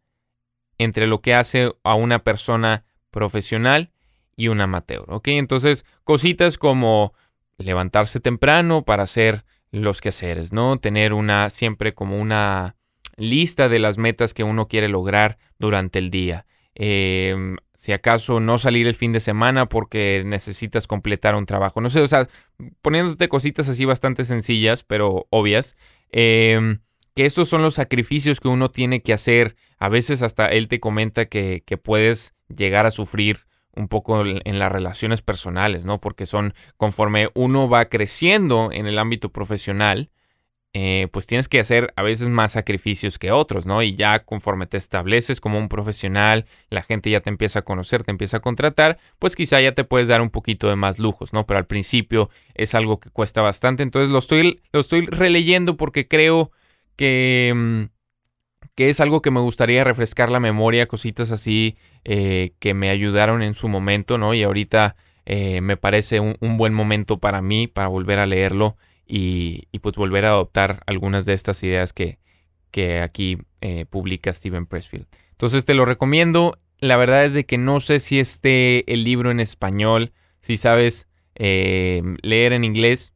entre 0.79 1.07
lo 1.07 1.21
que 1.21 1.35
hace 1.35 1.73
a 1.83 1.95
una 1.95 2.23
persona 2.23 2.85
profesional 3.11 3.91
y 4.37 4.49
un 4.49 4.61
amateur, 4.61 5.05
¿ok? 5.09 5.29
Entonces, 5.29 5.85
cositas 6.05 6.59
como 6.59 7.15
levantarse 7.59 8.21
temprano 8.21 8.85
para 8.85 9.05
hacer 9.05 9.45
los 9.71 10.01
quehaceres, 10.01 10.53
¿no? 10.53 10.79
Tener 10.79 11.15
una, 11.15 11.51
siempre 11.51 11.95
como 11.95 12.21
una 12.21 12.77
lista 13.17 13.69
de 13.69 13.79
las 13.79 13.99
metas 13.99 14.35
que 14.35 14.45
uno 14.45 14.69
quiere 14.69 14.89
lograr 14.89 15.39
durante 15.59 15.99
el 15.99 16.11
día. 16.11 16.47
Em, 16.78 17.56
si 17.75 17.92
acaso 17.92 18.38
no 18.38 18.59
salir 18.59 18.87
el 18.87 18.95
fin 18.95 19.12
de 19.12 19.21
semana 19.21 19.66
porque 19.66 20.23
necesitas 20.26 20.87
completar 20.87 21.35
un 21.35 21.47
trabajo. 21.47 21.80
No 21.80 21.88
sé, 21.88 22.00
o 22.00 22.09
sea, 22.09 22.28
poniéndote 22.83 23.28
cositas 23.28 23.68
así 23.68 23.87
bastante 23.87 24.25
sencillas, 24.25 24.85
pero 24.85 25.26
obvias. 25.30 25.75
Em, 26.12 26.80
que 27.14 27.25
esos 27.25 27.49
son 27.49 27.62
los 27.62 27.75
sacrificios 27.75 28.40
que 28.40 28.49
uno 28.49 28.71
tiene 28.71 29.00
que 29.00 29.14
hacer. 29.14 29.56
A 29.78 29.88
veces 29.88 30.21
hasta 30.21 30.49
él 30.49 30.68
te 30.68 30.80
comenta 30.80 31.26
que, 31.26 31.62
que 31.64 31.78
puedes 31.78 32.35
llegar 32.54 32.85
a 32.85 32.90
sufrir 32.90 33.47
un 33.75 33.88
poco 33.88 34.23
en 34.25 34.59
las 34.59 34.73
relaciones 34.73 35.23
personales, 35.23 35.85
¿no? 35.85 36.00
Porque 36.00 36.26
son 36.26 36.54
conforme 36.76 37.30
uno 37.35 37.68
va 37.68 37.87
creciendo 37.87 38.71
en 38.73 38.87
el 38.87 38.99
ámbito 38.99 39.30
profesional, 39.30 40.11
eh, 40.78 41.09
pues 41.11 41.26
tienes 41.26 41.49
que 41.49 41.59
hacer 41.59 41.95
a 41.97 42.02
veces 42.02 42.28
más 42.28 42.52
sacrificios 42.52 43.18
que 43.18 43.33
otros, 43.33 43.64
¿no? 43.64 43.83
Y 43.83 43.95
ya 43.95 44.25
conforme 44.25 44.66
te 44.66 44.76
estableces 44.76 45.40
como 45.40 45.59
un 45.59 45.71
profesional, 45.71 46.45
la 46.68 46.83
gente 46.83 47.09
ya 47.09 47.21
te 47.21 47.30
empieza 47.30 47.61
a 47.61 47.62
conocer, 47.62 48.04
te 48.04 48.11
empieza 48.11 48.37
a 48.37 48.40
contratar, 48.40 48.99
pues 49.18 49.37
quizá 49.37 49.59
ya 49.59 49.73
te 49.73 49.85
puedes 49.85 50.09
dar 50.09 50.21
un 50.21 50.28
poquito 50.28 50.68
de 50.68 50.76
más 50.76 50.99
lujos, 50.99 51.33
¿no? 51.33 51.47
Pero 51.47 51.56
al 51.56 51.66
principio 51.66 52.28
es 52.52 52.75
algo 52.75 53.00
que 53.00 53.09
cuesta 53.09 53.40
bastante, 53.40 53.85
entonces 53.85 54.11
lo 54.11 54.18
estoy, 54.18 54.61
lo 54.71 54.80
estoy 54.80 55.06
releyendo 55.06 55.78
porque 55.78 56.09
creo 56.09 56.50
que, 56.95 57.54
mm, 57.56 57.83
que 58.75 58.90
es 58.90 59.00
algo 59.00 59.23
que 59.23 59.30
me 59.30 59.40
gustaría 59.40 59.83
refrescar 59.83 60.30
la 60.30 60.40
memoria, 60.40 60.88
cositas 60.88 61.33
así 61.33 61.78
eh, 62.04 62.52
que 62.59 62.75
me 62.75 62.90
ayudaron 62.90 63.42
en 63.42 63.54
su 63.54 63.68
momento, 63.68 64.18
¿no? 64.18 64.35
Y 64.35 64.42
ahorita 64.42 64.95
eh, 65.25 65.62
me 65.62 65.78
parece 65.78 66.21
un, 66.21 66.37
un 66.40 66.59
buen 66.59 66.75
momento 66.75 67.16
para 67.16 67.40
mí, 67.40 67.66
para 67.66 67.88
volver 67.88 68.18
a 68.18 68.26
leerlo 68.26 68.76
y, 69.07 69.69
pues 69.81 69.95
volver 69.95 70.25
a 70.25 70.31
adoptar 70.31 70.83
algunas 70.87 71.27
de 71.27 71.35
estas 71.35 71.63
ideas 71.63 71.93
que, 71.93 72.19
que 72.71 73.01
aquí 73.01 73.39
eh, 73.61 73.87
publica 73.89 74.33
Steven 74.33 74.67
Pressfield. 74.67 75.07
Entonces 75.31 75.65
te 75.65 75.75
lo 75.75 75.85
recomiendo. 75.85 76.59
La 76.79 76.97
verdad 76.97 77.25
es 77.25 77.35
de 77.35 77.47
que 77.47 77.59
no 77.59 77.81
sé 77.81 78.01
si 78.01 78.19
esté 78.19 78.91
el 78.93 79.05
libro 79.05 79.31
en 79.31 79.41
español. 79.41 80.13
Si 80.41 80.57
sabes 80.57 81.09
eh, 81.35 82.03
leer 82.23 82.53
en 82.53 82.65
inglés, 82.65 83.13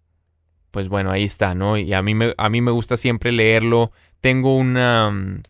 pues 0.70 0.88
bueno, 0.88 1.10
ahí 1.10 1.24
está, 1.24 1.54
¿no? 1.54 1.76
Y 1.76 1.92
a 1.92 2.02
mí 2.02 2.14
me, 2.14 2.34
a 2.36 2.48
mí 2.48 2.60
me 2.60 2.70
gusta 2.70 2.96
siempre 2.96 3.32
leerlo. 3.32 3.90
Tengo 4.20 4.56
una 4.56 5.10
mm, 5.10 5.42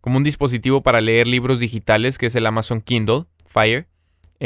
como 0.00 0.16
un 0.18 0.24
dispositivo 0.24 0.82
para 0.82 1.00
leer 1.00 1.26
libros 1.26 1.60
digitales 1.60 2.18
que 2.18 2.26
es 2.26 2.34
el 2.34 2.46
Amazon 2.46 2.80
Kindle 2.80 3.24
Fire. 3.46 3.86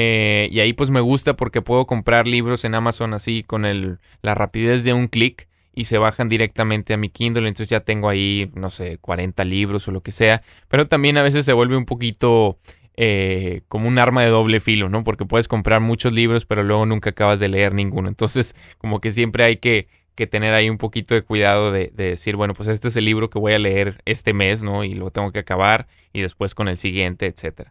Eh, 0.00 0.48
y 0.52 0.60
ahí 0.60 0.74
pues 0.74 0.90
me 0.90 1.00
gusta 1.00 1.34
porque 1.34 1.60
puedo 1.60 1.84
comprar 1.84 2.28
libros 2.28 2.64
en 2.64 2.76
Amazon 2.76 3.14
así 3.14 3.42
con 3.42 3.64
el, 3.64 3.98
la 4.22 4.36
rapidez 4.36 4.84
de 4.84 4.92
un 4.92 5.08
clic 5.08 5.48
y 5.74 5.84
se 5.84 5.98
bajan 5.98 6.28
directamente 6.28 6.94
a 6.94 6.96
mi 6.96 7.08
Kindle. 7.08 7.48
Entonces 7.48 7.68
ya 7.68 7.80
tengo 7.80 8.08
ahí, 8.08 8.48
no 8.54 8.70
sé, 8.70 8.98
40 8.98 9.44
libros 9.44 9.88
o 9.88 9.90
lo 9.90 10.00
que 10.00 10.12
sea. 10.12 10.42
Pero 10.68 10.86
también 10.86 11.16
a 11.16 11.22
veces 11.22 11.44
se 11.44 11.52
vuelve 11.52 11.76
un 11.76 11.84
poquito 11.84 12.60
eh, 12.96 13.62
como 13.66 13.88
un 13.88 13.98
arma 13.98 14.22
de 14.22 14.28
doble 14.28 14.60
filo, 14.60 14.88
¿no? 14.88 15.02
Porque 15.02 15.24
puedes 15.24 15.48
comprar 15.48 15.80
muchos 15.80 16.12
libros 16.12 16.46
pero 16.46 16.62
luego 16.62 16.86
nunca 16.86 17.10
acabas 17.10 17.40
de 17.40 17.48
leer 17.48 17.74
ninguno. 17.74 18.08
Entonces 18.08 18.54
como 18.78 19.00
que 19.00 19.10
siempre 19.10 19.42
hay 19.42 19.56
que, 19.56 19.88
que 20.14 20.28
tener 20.28 20.54
ahí 20.54 20.70
un 20.70 20.78
poquito 20.78 21.16
de 21.16 21.22
cuidado 21.22 21.72
de, 21.72 21.90
de, 21.92 22.10
decir, 22.10 22.36
bueno, 22.36 22.54
pues 22.54 22.68
este 22.68 22.86
es 22.86 22.96
el 22.96 23.04
libro 23.04 23.30
que 23.30 23.40
voy 23.40 23.52
a 23.52 23.58
leer 23.58 24.00
este 24.04 24.32
mes, 24.32 24.62
¿no? 24.62 24.84
Y 24.84 24.94
lo 24.94 25.10
tengo 25.10 25.32
que 25.32 25.40
acabar 25.40 25.88
y 26.12 26.20
después 26.20 26.54
con 26.54 26.68
el 26.68 26.76
siguiente, 26.76 27.26
etc. 27.26 27.70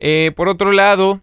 Eh, 0.00 0.32
por 0.34 0.48
otro 0.48 0.72
lado, 0.72 1.22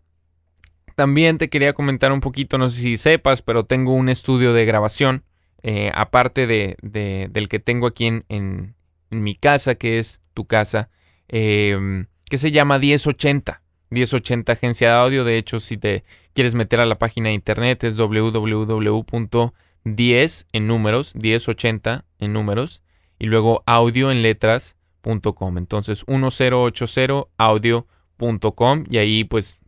también 0.95 1.37
te 1.37 1.49
quería 1.49 1.73
comentar 1.73 2.11
un 2.11 2.21
poquito, 2.21 2.57
no 2.57 2.69
sé 2.69 2.81
si 2.81 2.97
sepas, 2.97 3.41
pero 3.41 3.65
tengo 3.65 3.93
un 3.93 4.09
estudio 4.09 4.53
de 4.53 4.65
grabación, 4.65 5.23
eh, 5.63 5.91
aparte 5.93 6.47
de, 6.47 6.77
del 6.81 7.49
que 7.49 7.59
tengo 7.59 7.87
aquí 7.87 8.07
en, 8.07 8.75
mi 9.09 9.35
casa, 9.35 9.75
que 9.75 9.99
es 9.99 10.21
tu 10.33 10.45
casa, 10.45 10.89
em, 11.27 12.07
que 12.29 12.37
se 12.37 12.51
llama 12.51 12.79
1080. 12.79 13.61
1080 13.89 14.53
Agencia 14.53 14.89
de 14.89 14.95
Audio. 14.95 15.25
De 15.25 15.37
hecho, 15.37 15.59
si 15.59 15.77
te 15.77 16.05
quieres 16.33 16.55
meter 16.55 16.79
a 16.79 16.85
la 16.85 16.97
página 16.97 17.27
de 17.27 17.35
internet, 17.35 17.83
es 17.83 17.97
www.10 17.97 20.45
en 20.53 20.67
números, 20.67 21.13
1080 21.15 22.05
en 22.19 22.33
números, 22.33 22.81
y 23.19 23.25
luego 23.25 23.63
audio 23.65 24.11
en 24.11 24.21
letras.com. 24.21 25.57
Entonces, 25.57 26.05
1080audio.com 26.05 28.85
y 28.89 28.97
ahí 28.97 29.25
pues 29.25 29.59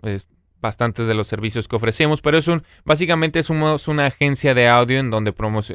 bastantes 0.64 1.06
de 1.06 1.14
los 1.14 1.28
servicios 1.28 1.68
que 1.68 1.76
ofrecemos, 1.76 2.22
pero 2.22 2.40
es 2.40 2.48
un, 2.48 2.64
básicamente 2.86 3.44
somos 3.44 3.88
una 3.88 4.08
agencia 4.08 4.56
de 4.56 4.68
audio 4.68 4.98
en 4.98 5.12
donde 5.12 5.34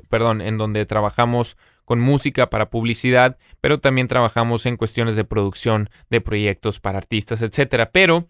perdón, 0.09 0.41
en 0.41 0.59
donde 0.59 0.85
trabajamos 0.87 1.57
con 1.85 2.01
música 2.01 2.51
para 2.51 2.71
publicidad, 2.71 3.39
pero 3.61 3.79
también 3.79 4.09
trabajamos 4.09 4.67
en 4.67 4.77
cuestiones 4.77 5.15
de 5.15 5.25
producción 5.25 5.91
de 6.11 6.21
proyectos 6.21 6.81
para 6.81 6.99
artistas, 6.99 7.43
etcétera. 7.43 7.91
Pero 7.93 8.29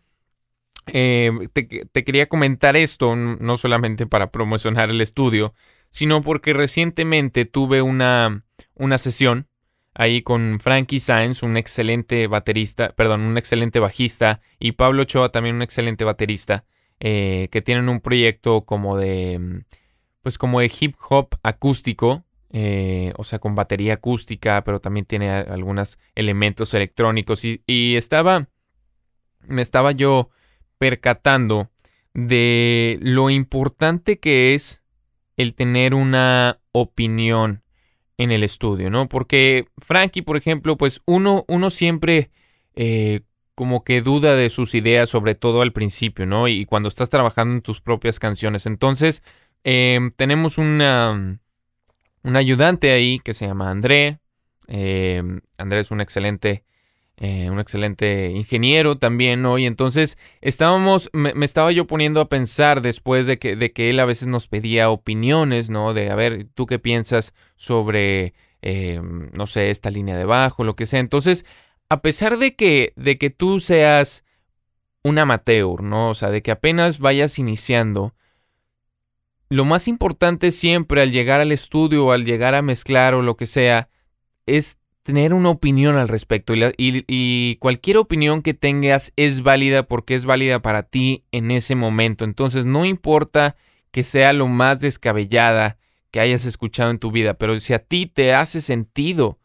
eh, 0.86 1.30
te, 1.52 2.04
quería 2.04 2.28
comentar 2.28 2.76
esto, 2.76 3.16
no 3.16 3.56
solamente 3.56 4.06
para 4.06 4.30
promocionar 4.30 4.90
el 4.90 5.00
estudio, 5.00 5.54
sino 5.90 6.20
porque 6.22 6.52
recientemente 6.52 7.44
tuve 7.44 7.82
una, 7.82 8.44
una 8.74 8.98
sesión 8.98 9.48
ahí 9.94 10.22
con 10.22 10.58
Frankie 10.60 11.00
Sainz, 11.00 11.42
un 11.42 11.56
excelente 11.56 12.26
baterista, 12.26 12.90
perdón, 12.90 13.22
un 13.22 13.38
excelente 13.38 13.80
bajista, 13.80 14.40
y 14.58 14.72
Pablo 14.72 15.02
Ochoa, 15.02 15.30
también 15.30 15.56
un 15.56 15.62
excelente 15.62 16.04
baterista, 16.04 16.64
eh, 17.00 17.48
que 17.50 17.62
tienen 17.62 17.88
un 17.88 18.00
proyecto 18.00 18.64
como 18.64 18.96
de, 18.96 19.38
mm, 19.38 19.60
pues 20.22 20.38
como 20.38 20.60
de 20.60 20.70
hip 20.80 20.94
hop 21.08 21.28
acústico, 21.42 22.24
eh, 22.50 23.12
o 23.16 23.24
sea, 23.24 23.38
con 23.38 23.54
batería 23.54 23.94
acústica, 23.94 24.62
pero 24.64 24.80
también 24.80 25.04
tiene 25.04 25.30
algunos 25.30 25.98
elementos 26.14 26.74
electrónicos, 26.74 27.44
y, 27.44 27.62
y 27.66 27.96
estaba, 27.96 28.48
me 29.46 29.62
estaba 29.62 29.92
yo 29.92 30.30
percatando 30.78 31.70
de 32.14 32.98
lo 33.00 33.30
importante 33.30 34.18
que 34.18 34.54
es 34.54 34.82
el 35.36 35.54
tener 35.54 35.94
una 35.94 36.60
opinión 36.72 37.62
en 38.18 38.32
el 38.32 38.42
estudio, 38.42 38.90
¿no? 38.90 39.08
Porque 39.08 39.68
Frankie, 39.78 40.22
por 40.22 40.36
ejemplo, 40.36 40.76
pues 40.76 41.00
uno, 41.06 41.44
uno 41.48 41.70
siempre 41.70 42.30
eh, 42.74 43.20
como 43.54 43.84
que 43.84 44.02
duda 44.02 44.36
de 44.36 44.50
sus 44.50 44.74
ideas, 44.74 45.08
sobre 45.08 45.34
todo 45.34 45.62
al 45.62 45.72
principio, 45.72 46.26
¿no? 46.26 46.48
Y 46.48 46.66
cuando 46.66 46.88
estás 46.88 47.10
trabajando 47.10 47.54
en 47.54 47.62
tus 47.62 47.80
propias 47.80 48.18
canciones. 48.18 48.66
Entonces, 48.66 49.22
em, 49.64 50.10
tenemos 50.10 50.58
una, 50.58 51.38
un 52.22 52.36
ayudante 52.36 52.90
ahí 52.90 53.20
que 53.20 53.34
se 53.34 53.46
llama 53.46 53.70
André. 53.70 54.18
Em, 54.66 55.40
André 55.56 55.80
es 55.80 55.90
un 55.90 56.00
excelente 56.00 56.64
eh, 57.20 57.50
un 57.50 57.58
excelente 57.58 58.30
ingeniero 58.30 58.96
también, 58.96 59.42
¿no? 59.42 59.58
Y 59.58 59.66
entonces 59.66 60.16
estábamos, 60.40 61.10
me, 61.12 61.32
estaba 61.44 61.72
yo 61.72 61.84
poniendo 61.84 62.20
a 62.20 62.28
pensar 62.28 62.80
después 62.80 63.26
de 63.26 63.40
que, 63.40 63.56
de 63.56 63.72
que 63.72 63.90
él 63.90 63.98
a 63.98 64.04
veces 64.04 64.28
nos 64.28 64.46
pedía 64.46 64.88
opiniones, 64.88 65.68
¿no? 65.68 65.94
De, 65.94 66.10
a 66.10 66.14
ver, 66.14 66.46
¿tú 66.54 66.66
qué 66.66 66.78
piensas 66.78 67.34
sobre, 67.56 68.34
eh, 68.62 69.00
no 69.02 69.46
sé, 69.46 69.70
esta 69.70 69.90
línea 69.90 70.16
de 70.16 70.26
bajo, 70.26 70.62
lo 70.62 70.76
que 70.76 70.86
sea? 70.86 71.00
Entonces, 71.00 71.44
a 71.88 72.02
pesar 72.02 72.38
de 72.38 72.54
que, 72.54 72.92
de 72.94 73.18
que 73.18 73.30
tú 73.30 73.58
seas 73.58 74.22
un 75.02 75.18
amateur, 75.18 75.82
¿no? 75.82 76.10
O 76.10 76.14
sea, 76.14 76.30
de 76.30 76.40
que 76.40 76.52
apenas 76.52 77.00
vayas 77.00 77.40
iniciando, 77.40 78.14
lo 79.48 79.64
más 79.64 79.88
importante 79.88 80.52
siempre 80.52 81.02
al 81.02 81.10
llegar 81.10 81.40
al 81.40 81.50
estudio 81.50 82.12
al 82.12 82.24
llegar 82.24 82.54
a 82.54 82.62
mezclar 82.62 83.14
o 83.14 83.22
lo 83.22 83.36
que 83.36 83.46
sea, 83.46 83.88
es 84.46 84.78
tener 85.08 85.32
una 85.32 85.48
opinión 85.48 85.96
al 85.96 86.06
respecto 86.06 86.52
y, 86.76 87.56
cualquier 87.60 87.96
opinión 87.96 88.42
que 88.42 88.52
tengas 88.52 89.10
es 89.16 89.40
válida 89.40 89.84
porque 89.84 90.14
es 90.14 90.26
válida 90.26 90.60
para 90.60 90.82
ti 90.82 91.24
en 91.32 91.50
ese 91.50 91.74
momento. 91.74 92.26
Entonces 92.26 92.66
no 92.66 92.84
importa 92.84 93.56
que 93.90 94.02
sea 94.02 94.34
lo 94.34 94.48
más 94.48 94.82
descabellada 94.82 95.78
que 96.10 96.20
hayas 96.20 96.44
escuchado 96.44 96.90
en 96.90 96.98
tu 96.98 97.10
vida, 97.10 97.32
pero 97.32 97.58
si 97.58 97.72
a 97.72 97.78
ti 97.78 98.04
te 98.04 98.34
hace 98.34 98.60
sentido 98.60 99.38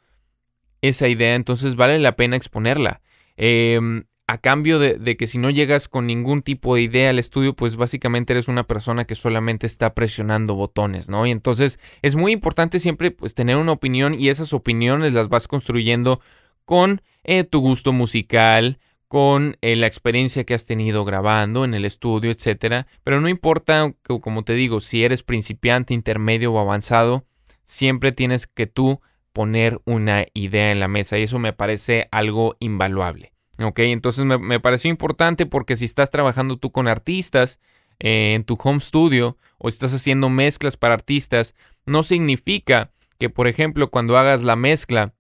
esa 0.82 1.08
idea, 1.08 1.34
entonces 1.34 1.76
vale 1.76 1.98
la 1.98 2.18
pena 2.18 2.36
exponerla. 2.36 3.00
Em, 3.38 4.04
a 4.26 4.38
cambio 4.38 4.80
de, 4.80 5.18
que 5.18 5.28
si 5.28 5.38
no 5.38 5.50
llegas 5.50 5.90
con 5.90 6.08
ningún 6.08 6.42
tipo 6.42 6.76
de 6.76 6.82
idea 6.82 7.10
al 7.10 7.20
estudio, 7.20 7.56
pues 7.56 7.76
básicamente 7.76 8.34
eres 8.34 8.48
una 8.48 8.66
persona 8.66 9.06
que 9.06 9.16
solamente 9.16 9.68
está 9.68 9.94
presionando 9.94 10.56
botones, 10.56 11.10
¿no? 11.10 11.26
Y 11.26 11.32
entonces 11.32 11.80
es 12.02 12.16
muy 12.16 12.32
importante 12.32 12.80
siempre 12.80 13.12
pues 13.12 13.34
tener 13.34 13.58
una 13.58 13.74
opinión 13.74 14.20
y 14.20 14.30
esas 14.30 14.54
opiniones 14.54 15.14
las 15.14 15.28
vas 15.28 15.48
construyendo 15.48 16.22
con 16.64 17.02
eh, 17.26 17.44
tu 17.44 17.60
gusto 17.60 17.92
musical, 17.92 18.80
con 19.10 19.58
eh, 19.62 19.76
la 19.76 19.88
experiencia 19.88 20.46
que 20.46 20.54
has 20.54 20.66
tenido 20.66 21.04
grabando 21.04 21.66
en 21.66 21.74
el 21.74 21.84
estudio, 21.84 22.32
etcétera. 22.32 22.88
Pero 23.04 23.20
no 23.20 23.28
importa, 23.28 23.94
como 24.04 24.44
te 24.44 24.54
digo, 24.54 24.80
si 24.80 25.04
eres 25.04 25.22
principiante, 25.22 25.94
intermedio 25.94 26.54
o 26.54 26.60
avanzado, 26.60 27.26
siempre 27.64 28.14
tienes 28.14 28.48
que 28.48 28.68
tú 28.68 29.02
poner 29.34 29.82
una 29.86 30.26
idea 30.34 30.72
en 30.72 30.80
la 30.80 30.88
mesa 30.88 31.20
y 31.20 31.24
eso 31.24 31.40
me 31.40 31.54
parece 31.54 32.08
algo 32.12 32.56
invaluable. 32.60 33.33
Ok, 33.64 33.80
entonces 33.80 34.26
me, 34.26 34.60
pareció 34.60 34.90
importante 34.90 35.46
porque 35.46 35.76
si 35.76 35.86
estás 35.86 36.10
trabajando 36.10 36.58
tú 36.58 36.72
con 36.72 36.88
artistas 36.88 37.60
eh, 38.00 38.34
en 38.34 38.44
tu 38.44 38.58
home 38.62 38.80
studio 38.80 39.38
o 39.58 39.70
estás 39.70 39.94
haciendo 39.94 40.30
mezclas 40.30 40.78
para 40.78 40.94
artistas, 40.94 41.56
no 41.86 42.04
significa 42.04 42.92
que, 43.18 43.30
por 43.30 43.48
ejemplo, 43.48 43.90
cuando 43.90 44.18
hagas 44.18 44.44
la 44.44 44.56
mezcla 44.56 45.14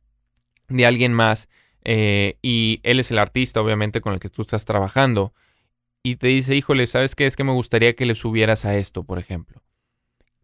de 0.67 0.85
alguien 0.85 1.13
más 1.13 1.49
eh, 1.83 2.37
y 2.41 2.79
él 2.83 2.99
es 2.99 3.11
el 3.11 3.19
artista, 3.19 3.61
obviamente, 3.61 4.01
con 4.01 4.13
el 4.13 4.19
que 4.19 4.29
tú 4.29 4.41
estás 4.41 4.65
trabajando, 4.65 5.33
y 6.03 6.17
te 6.17 6.27
dice, 6.27 6.55
híjole, 6.55 6.85
¿sabes 6.85 7.15
qué? 7.15 7.25
Es 7.25 7.35
que 7.35 7.45
me 7.45 7.53
gustaría 7.53 7.95
que 7.95 8.05
le 8.05 8.15
subieras 8.15 8.65
a 8.65 8.77
esto, 8.77 9.03
por 9.03 9.19
ejemplo. 9.19 9.63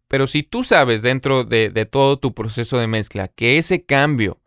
Pero 0.08 0.26
si 0.26 0.42
tú 0.42 0.64
sabes 0.64 1.02
dentro 1.02 1.44
de, 1.44 1.68
de 1.68 1.84
todo 1.84 2.18
tu 2.18 2.34
proceso 2.34 2.78
de 2.78 2.86
mezcla 2.86 3.28
que 3.28 3.58
ese 3.58 3.84
cambio 3.84 4.39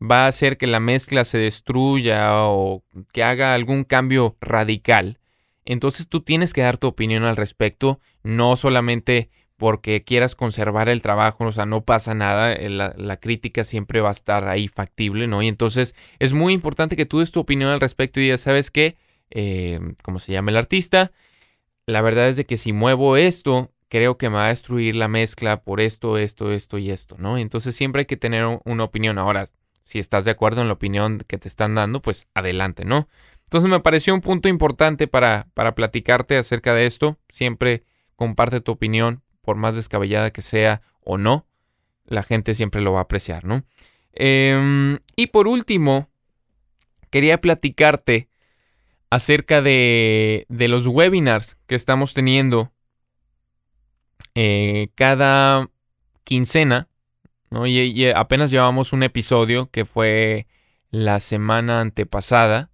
va 0.00 0.24
a 0.24 0.28
hacer 0.28 0.58
que 0.58 0.66
la 0.66 0.80
mezcla 0.80 1.24
se 1.24 1.38
destruya 1.38 2.46
o 2.46 2.84
que 3.12 3.22
haga 3.22 3.54
algún 3.54 3.84
cambio 3.84 4.36
radical, 4.40 5.18
entonces 5.64 6.08
tú 6.08 6.20
tienes 6.20 6.52
que 6.52 6.62
dar 6.62 6.78
tu 6.78 6.86
opinión 6.86 7.24
al 7.24 7.36
respecto, 7.36 8.00
no 8.22 8.56
solamente 8.56 9.30
porque 9.56 10.04
quieras 10.04 10.34
conservar 10.34 10.88
el 10.88 11.02
trabajo, 11.02 11.44
o 11.44 11.52
sea, 11.52 11.66
no 11.66 11.84
pasa 11.84 12.14
nada, 12.14 12.52
eh, 12.52 12.68
la, 12.68 13.16
crítica 13.16 13.64
siempre 13.64 14.00
va 14.00 14.10
a 14.10 14.12
estar 14.12 14.48
ahí 14.48 14.68
factible, 14.68 15.26
¿no? 15.26 15.42
Y 15.42 15.48
entonces 15.48 15.94
es 16.18 16.34
muy 16.34 16.52
importante 16.52 16.96
que 16.96 17.06
tú 17.06 17.20
des 17.20 17.32
tu 17.32 17.40
opinión 17.40 17.70
al 17.70 17.80
respecto 17.80 18.20
y 18.20 18.24
digas, 18.24 18.42
¿sabes 18.42 18.70
qué? 18.70 18.96
Eh, 19.30 19.80
como 20.02 20.18
se 20.18 20.32
llama 20.32 20.50
el 20.50 20.58
artista, 20.58 21.10
la 21.86 22.02
verdad 22.02 22.28
es 22.28 22.36
de 22.36 22.44
que 22.44 22.58
si 22.58 22.72
muevo 22.72 23.16
esto, 23.16 23.72
creo 23.88 24.18
que 24.18 24.28
me 24.28 24.36
va 24.36 24.46
a 24.46 24.48
destruir 24.48 24.94
la 24.94 25.08
mezcla 25.08 25.62
por 25.62 25.80
esto, 25.80 26.18
esto, 26.18 26.52
esto 26.52 26.78
y 26.78 26.90
esto, 26.90 27.16
¿no? 27.18 27.38
Entonces 27.38 27.74
siempre 27.74 28.00
hay 28.00 28.06
que 28.06 28.16
tener 28.16 28.60
una 28.64 28.84
opinión. 28.84 29.18
Ahora, 29.18 29.44
si 29.86 30.00
estás 30.00 30.24
de 30.24 30.32
acuerdo 30.32 30.62
en 30.62 30.66
la 30.66 30.74
opinión 30.74 31.22
que 31.28 31.38
te 31.38 31.46
están 31.46 31.76
dando, 31.76 32.02
pues 32.02 32.26
adelante, 32.34 32.84
¿no? 32.84 33.08
Entonces 33.44 33.70
me 33.70 33.78
pareció 33.78 34.12
un 34.14 34.20
punto 34.20 34.48
importante 34.48 35.06
para, 35.06 35.46
para 35.54 35.76
platicarte 35.76 36.36
acerca 36.36 36.74
de 36.74 36.86
esto. 36.86 37.20
Siempre 37.28 37.84
comparte 38.16 38.60
tu 38.60 38.72
opinión 38.72 39.22
por 39.42 39.54
más 39.54 39.76
descabellada 39.76 40.32
que 40.32 40.42
sea 40.42 40.82
o 41.04 41.18
no, 41.18 41.46
la 42.04 42.24
gente 42.24 42.52
siempre 42.52 42.80
lo 42.80 42.92
va 42.92 42.98
a 42.98 43.02
apreciar, 43.02 43.44
¿no? 43.44 43.64
Em, 44.12 44.98
y 45.14 45.28
por 45.28 45.46
último, 45.46 46.10
quería 47.10 47.40
platicarte 47.40 48.28
acerca 49.08 49.62
de, 49.62 50.46
los 50.48 50.88
webinars 50.88 51.58
que 51.68 51.76
estamos 51.76 52.12
teniendo 52.12 52.72
eh, 54.34 54.88
cada 54.96 55.70
quincena, 56.24 56.88
¿no? 57.50 57.66
y, 57.66 58.06
apenas 58.08 58.50
llevamos 58.50 58.92
un 58.92 59.02
episodio 59.02 59.70
que 59.70 59.84
fue 59.84 60.46
la 60.90 61.20
semana 61.20 61.80
antepasada, 61.80 62.70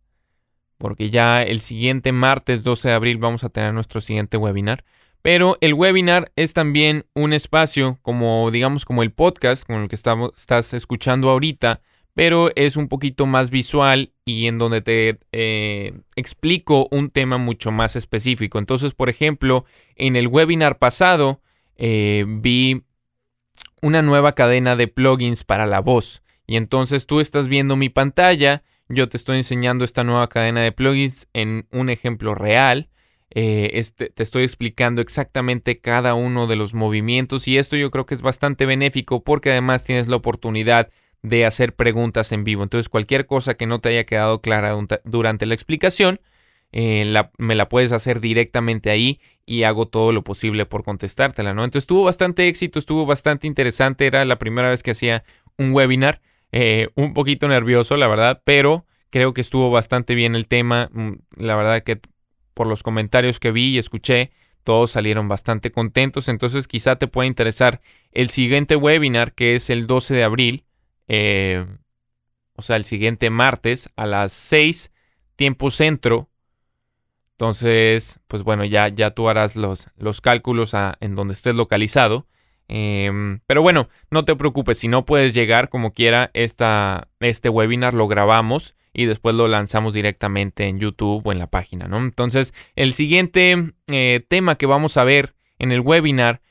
porque 0.79 1.11
ya 1.11 1.43
el 1.43 1.61
siguiente 1.61 2.13
martes 2.13 2.65
12 2.65 2.89
de 2.89 2.95
abril 2.95 3.19
vamos 3.19 3.45
a 3.45 3.49
tener 3.49 3.73
nuestro 3.73 4.01
siguiente 4.01 4.37
webinar. 4.37 4.85
Pero 5.23 5.57
el 5.61 5.75
webinar 5.75 6.33
es 6.35 6.53
también 6.53 7.07
un 7.15 7.33
espacio 7.33 7.99
como, 8.03 8.51
digamos, 8.51 8.85
como 8.85 9.05
el 9.05 9.13
podcast, 9.13 9.65
con 9.65 9.83
el 9.83 9.89
que 9.89 9.95
estamos, 9.95 10.33
estás 10.37 10.75
escuchando 10.75 11.31
ahorita, 11.31 11.81
pero 12.15 12.51
es 12.57 12.77
un 12.77 12.89
poquito 12.89 13.27
más 13.27 13.51
visual 13.51 14.13
y 14.25 14.49
en 14.49 14.59
donde 14.59 14.83
te 14.83 15.21
eh, 15.31 16.01
explico 16.17 16.89
un 16.91 17.11
tema 17.11 17.39
mucho 17.39 17.71
más 17.71 17.95
específico. 17.95 18.59
Entonces, 18.59 18.95
por 18.95 19.09
ejemplo, 19.09 19.65
en 19.95 20.17
el 20.17 20.27
webinar 20.27 20.79
pasado 20.79 21.41
eh, 21.77 22.25
vi 22.27 22.83
una 23.83 24.01
nueva 24.01 24.35
cadena 24.35 24.77
de 24.77 24.89
plugins 24.89 25.45
para 25.45 25.67
la 25.67 25.81
voz. 25.81 26.23
Y 26.47 26.57
entonces 26.57 27.07
tú 27.07 27.21
estás 27.21 27.49
viendo 27.49 27.77
mi 27.77 27.89
pantalla, 27.89 28.63
yo 28.89 29.09
te 29.09 29.17
estoy 29.17 29.39
enseñando 29.39 29.85
esta 29.85 30.05
nueva 30.05 30.29
cadena 30.29 30.63
de 30.63 30.73
plugins 30.73 31.29
en 31.33 31.67
un 31.73 31.91
ejemplo 31.91 32.35
real. 32.35 32.89
Eh, 33.35 33.71
este, 33.75 34.11
te 34.11 34.23
estoy 34.23 34.43
explicando 34.45 35.01
exactamente 35.01 35.81
cada 35.81 36.15
uno 36.15 36.47
de 36.47 36.57
los 36.57 36.75
movimientos 36.75 37.49
y 37.49 37.57
esto 37.57 37.77
yo 37.77 37.91
creo 37.91 38.05
que 38.05 38.15
es 38.15 38.21
bastante 38.21 38.67
benéfico 38.67 39.25
porque 39.25 39.51
además 39.51 39.85
tienes 39.85 40.07
la 40.09 40.17
oportunidad 40.17 40.91
de 41.23 41.47
hacer 41.47 41.75
preguntas 41.75 42.33
en 42.33 42.45
vivo. 42.45 42.63
Entonces 42.63 42.89
cualquier 42.89 43.27
cosa 43.27 43.55
que 43.55 43.67
no 43.67 43.81
te 43.81 43.89
haya 43.89 44.05
quedado 44.05 44.41
clara 44.41 44.77
durante 45.05 45.47
la 45.47 45.55
explicación, 45.55 46.21
eh, 46.73 47.13
me 47.39 47.55
la 47.55 47.69
puedes 47.69 47.93
hacer 47.93 48.21
directamente 48.21 48.91
ahí 48.91 49.21
y 49.47 49.63
hago 49.65 49.87
todo 49.87 50.13
lo 50.13 50.25
posible 50.25 50.67
por 50.67 50.85
contestártela, 50.85 51.55
¿no? 51.55 51.65
Entonces 51.65 51.87
tuvo 51.87 52.05
bastante 52.05 52.49
éxito, 52.49 52.79
estuvo 52.79 53.07
bastante 53.07 53.47
interesante, 53.47 54.07
era 54.07 54.25
la 54.25 54.39
primera 54.39 54.71
vez 54.71 54.83
que 54.83 54.93
hacía 54.93 55.25
un 55.59 55.73
webinar, 55.73 56.21
eh, 56.51 56.89
un 56.95 57.15
poquito 57.15 57.49
nervioso, 57.49 57.97
la 57.97 58.09
verdad, 58.09 58.43
pero 58.45 58.87
creo 59.11 59.35
que 59.35 59.43
estuvo 59.43 59.71
bastante 59.71 60.15
bien 60.15 60.35
el 60.35 60.49
tema, 60.49 60.91
mm, 60.93 61.13
la 61.37 61.57
verdad 61.57 61.83
que 61.83 62.01
por 62.55 62.67
los 62.67 62.83
comentarios 62.83 63.41
que 63.41 63.53
vi 63.53 63.75
y 63.75 63.79
escuché, 63.79 64.31
todos 64.65 64.93
salieron 64.93 65.29
bastante 65.29 65.71
contentos. 65.71 66.29
Entonces 66.29 66.69
quizá 66.69 66.97
te 66.97 67.09
pueda 67.09 67.27
interesar 67.27 67.81
el 68.13 68.29
siguiente 68.29 68.77
webinar 68.77 69.35
que 69.35 69.55
es 69.55 69.71
el 69.71 69.87
12 69.87 70.15
de 70.15 70.25
abril, 70.25 70.65
eh, 71.09 71.67
o 72.55 72.63
sea, 72.63 72.77
el 72.77 72.85
siguiente 72.85 73.31
martes 73.31 73.91
a 73.97 74.07
las 74.07 74.33
6, 74.33 74.93
tiempo 75.37 75.71
centro. 75.71 76.29
Entonces, 77.43 78.21
pues 78.29 78.45
bueno, 78.45 78.65
ya, 78.65 78.87
ya 78.87 79.11
tú 79.11 79.29
harás 79.29 79.57
los, 79.57 79.89
los 79.97 80.21
cálculos 80.21 80.75
en 81.01 81.17
donde 81.17 81.35
estés 81.35 81.57
localizado. 81.57 82.29
Em, 82.69 83.41
pero 83.49 83.63
bueno, 83.63 83.89
no 84.13 84.25
te 84.25 84.37
preocupes, 84.37 84.79
si 84.79 84.87
no 84.87 85.05
puedes 85.05 85.35
llegar 85.35 85.69
como 85.69 85.93
quiera, 85.93 86.31
esta, 86.35 87.09
este 87.19 87.49
webinar 87.49 87.95
lo 87.95 88.07
grabamos 88.07 88.77
y 88.95 89.07
después 89.07 89.35
lo 89.35 89.49
lanzamos 89.49 89.93
directamente 89.93 90.69
en 90.69 90.79
YouTube 90.79 91.27
o 91.27 91.33
en 91.33 91.41
la 91.41 91.49
página, 91.49 91.89
¿no? 91.89 91.99
Entonces, 91.99 92.55
el 92.77 92.93
siguiente 92.93 93.73
eh, 93.89 94.25
tema 94.29 94.55
que 94.55 94.67
vamos 94.67 94.97
a 94.97 95.03
ver 95.03 95.35
en 95.59 95.73
el 95.73 95.81
webinar 95.81 96.43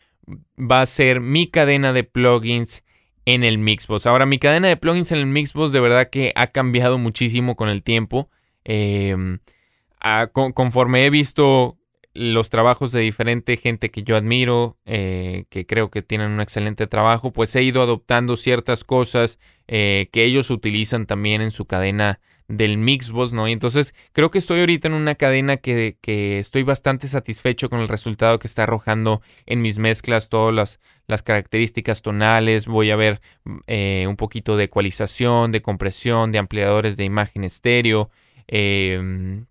va 0.60 0.82
a 0.82 0.86
ser 0.86 1.22
mi 1.22 1.48
cadena 1.48 1.94
de 1.94 2.04
plugins 2.04 2.84
en 3.24 3.46
el 3.46 3.60
Mixbox. 3.60 4.08
Ahora, 4.08 4.26
mi 4.26 4.40
cadena 4.40 4.68
de 4.68 4.76
plugins 4.76 5.14
en 5.14 5.20
el 5.20 5.26
Mixbox 5.28 5.72
de 5.72 5.80
verdad 5.80 6.10
que 6.10 6.34
ha 6.36 6.48
cambiado 6.48 6.98
muchísimo 6.98 7.56
con 7.56 7.70
el 7.70 7.82
tiempo. 7.82 8.30
Em, 10.04 10.52
conforme 10.54 11.06
he 11.06 11.10
visto 11.10 11.78
los 12.14 12.50
trabajos 12.50 12.92
de 12.92 13.00
diferente 13.02 13.56
gente 13.56 13.90
que 13.90 14.04
yo 14.04 14.18
admiro, 14.18 14.78
eh, 14.86 15.46
que 15.50 15.66
creo 15.66 15.90
que 15.90 16.02
tienen 16.02 16.32
un 16.32 16.42
excelente 16.42 16.88
trabajo, 16.88 17.32
pues 17.32 17.56
he 17.56 17.64
ido 17.64 17.82
adoptando 17.82 18.36
ciertas 18.36 18.84
cosas 18.84 19.40
eh, 19.68 20.10
que 20.12 20.26
ellos 20.26 20.50
utilizan 20.50 21.06
también 21.06 21.42
en 21.42 21.52
su 21.52 21.66
cadena 21.66 22.20
del 22.50 22.78
Mixbox, 22.78 23.32
¿no? 23.32 23.48
Y 23.48 23.54
entonces 23.54 23.96
creo 24.12 24.30
que 24.30 24.40
estoy 24.40 24.60
ahorita 24.60 24.90
en 24.90 24.94
una 24.94 25.16
cadena 25.16 25.56
que, 25.56 25.98
estoy 26.40 26.64
bastante 26.64 27.08
satisfecho 27.08 27.70
con 27.70 27.80
el 27.80 27.88
resultado 27.88 28.40
que 28.40 28.48
está 28.48 28.64
arrojando 28.64 29.22
en 29.46 29.62
mis 29.62 29.78
mezclas, 29.78 30.28
todas 30.28 30.54
las, 30.54 30.80
las 31.08 31.24
características 31.24 32.02
tonales, 32.02 32.68
voy 32.68 32.92
a 32.92 32.98
ver 32.98 33.22
eh, 33.68 34.06
un 34.10 34.18
poquito 34.18 34.58
de 34.58 34.66
ecualización, 34.66 35.54
de 35.54 35.62
compresión, 35.62 36.34
de 36.34 36.40
ampliadores 36.40 36.98
de 36.98 37.06
imagen 37.06 37.46
estéreo, 37.46 38.10
em, 38.48 39.46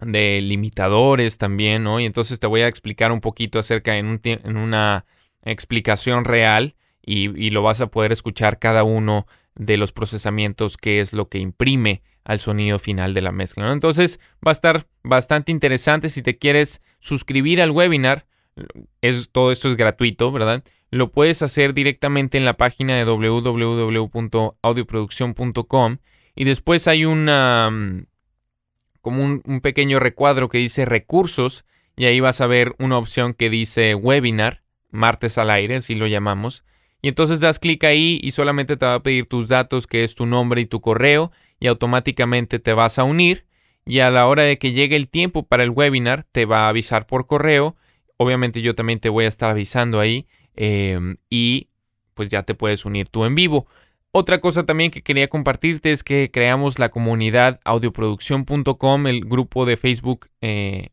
de 0.00 0.40
limitadores 0.40 1.38
también, 1.38 1.84
¿no? 1.84 2.00
Y 2.00 2.04
entonces 2.04 2.40
te 2.40 2.46
voy 2.46 2.60
a 2.60 2.68
explicar 2.68 3.12
un 3.12 3.20
poquito 3.20 3.58
acerca 3.58 3.96
en, 3.96 4.20
en 4.22 4.56
una 4.56 5.04
explicación 5.42 6.24
real 6.24 6.74
y, 7.04 7.30
y, 7.40 7.50
lo 7.50 7.62
vas 7.62 7.80
a 7.80 7.88
poder 7.88 8.12
escuchar 8.12 8.58
cada 8.58 8.84
uno 8.84 9.26
de 9.54 9.76
los 9.76 9.92
procesamientos, 9.92 10.76
que 10.76 11.00
es 11.00 11.12
lo 11.12 11.28
que 11.28 11.38
imprime 11.38 12.02
al 12.24 12.38
sonido 12.38 12.78
final 12.78 13.14
de 13.14 13.22
la 13.22 13.32
mezcla. 13.32 13.66
¿no? 13.66 13.72
Entonces 13.72 14.20
va 14.46 14.50
a 14.50 14.52
estar 14.52 14.86
bastante 15.02 15.50
interesante 15.50 16.10
si 16.10 16.22
te 16.22 16.38
quieres 16.38 16.82
suscribir 17.00 17.62
al 17.62 17.70
webinar. 17.70 18.26
Es, 19.00 19.30
todo 19.30 19.50
esto 19.50 19.68
es 19.68 19.76
gratuito, 19.76 20.30
¿verdad? 20.30 20.62
Lo 20.90 21.10
puedes 21.10 21.42
hacer 21.42 21.74
directamente 21.74 22.38
en 22.38 22.44
la 22.44 22.56
página 22.56 22.96
de 22.96 23.04
www.audioproducción.com 23.04 25.96
y 26.34 26.44
después 26.44 26.86
hay 26.86 27.04
una 27.04 27.68
mm, 27.70 28.06
como 29.00 29.24
un, 29.24 29.60
pequeño 29.60 29.98
recuadro 30.00 30.48
que 30.48 30.58
dice 30.58 30.84
recursos 30.84 31.64
y 31.96 32.06
ahí 32.06 32.20
vas 32.20 32.40
a 32.40 32.46
ver 32.46 32.74
una 32.78 32.98
opción 32.98 33.34
que 33.34 33.50
dice 33.50 33.94
webinar, 33.94 34.62
martes 34.90 35.38
al 35.38 35.50
aire, 35.50 35.76
así 35.76 35.94
lo 35.94 36.06
llamamos. 36.06 36.64
Y 37.02 37.08
entonces 37.08 37.40
das 37.40 37.58
clic 37.58 37.84
ahí 37.84 38.18
y 38.22 38.32
solamente 38.32 38.76
te 38.76 38.86
va 38.86 38.94
a 38.94 39.02
pedir 39.02 39.26
tus 39.26 39.48
datos, 39.48 39.86
que 39.86 40.04
es 40.04 40.14
tu 40.14 40.26
nombre 40.26 40.60
y 40.60 40.66
tu 40.66 40.80
correo, 40.80 41.32
y 41.60 41.66
automáticamente 41.66 42.58
te 42.58 42.72
vas 42.72 42.98
a 42.98 43.04
unir. 43.04 43.46
Y 43.84 44.00
a 44.00 44.10
la 44.10 44.26
hora 44.26 44.42
de 44.42 44.58
que 44.58 44.72
llegue 44.72 44.96
el 44.96 45.08
tiempo 45.08 45.46
para 45.46 45.62
el 45.62 45.70
webinar, 45.70 46.26
te 46.30 46.44
va 46.44 46.66
a 46.66 46.68
avisar 46.68 47.06
por 47.06 47.26
correo. 47.26 47.76
Obviamente 48.16 48.60
yo 48.60 48.74
también 48.74 49.00
te 49.00 49.08
voy 49.08 49.24
a 49.24 49.28
estar 49.28 49.50
avisando 49.50 49.98
ahí. 49.98 50.26
Em, 50.54 51.16
y 51.30 51.68
pues 52.14 52.28
ya 52.28 52.42
te 52.42 52.54
puedes 52.54 52.84
unir 52.84 53.08
tú 53.08 53.24
en 53.24 53.34
vivo. 53.34 53.66
Otra 54.10 54.40
cosa 54.40 54.64
también 54.64 54.90
que 54.90 55.02
quería 55.02 55.28
compartirte 55.28 55.92
es 55.92 56.02
que 56.02 56.30
creamos 56.32 56.78
la 56.78 56.88
comunidad 56.88 57.60
audioproducción.com, 57.64 59.06
el 59.06 59.20
grupo 59.20 59.66
de 59.66 59.76
Facebook 59.76 60.28
eh, 60.40 60.90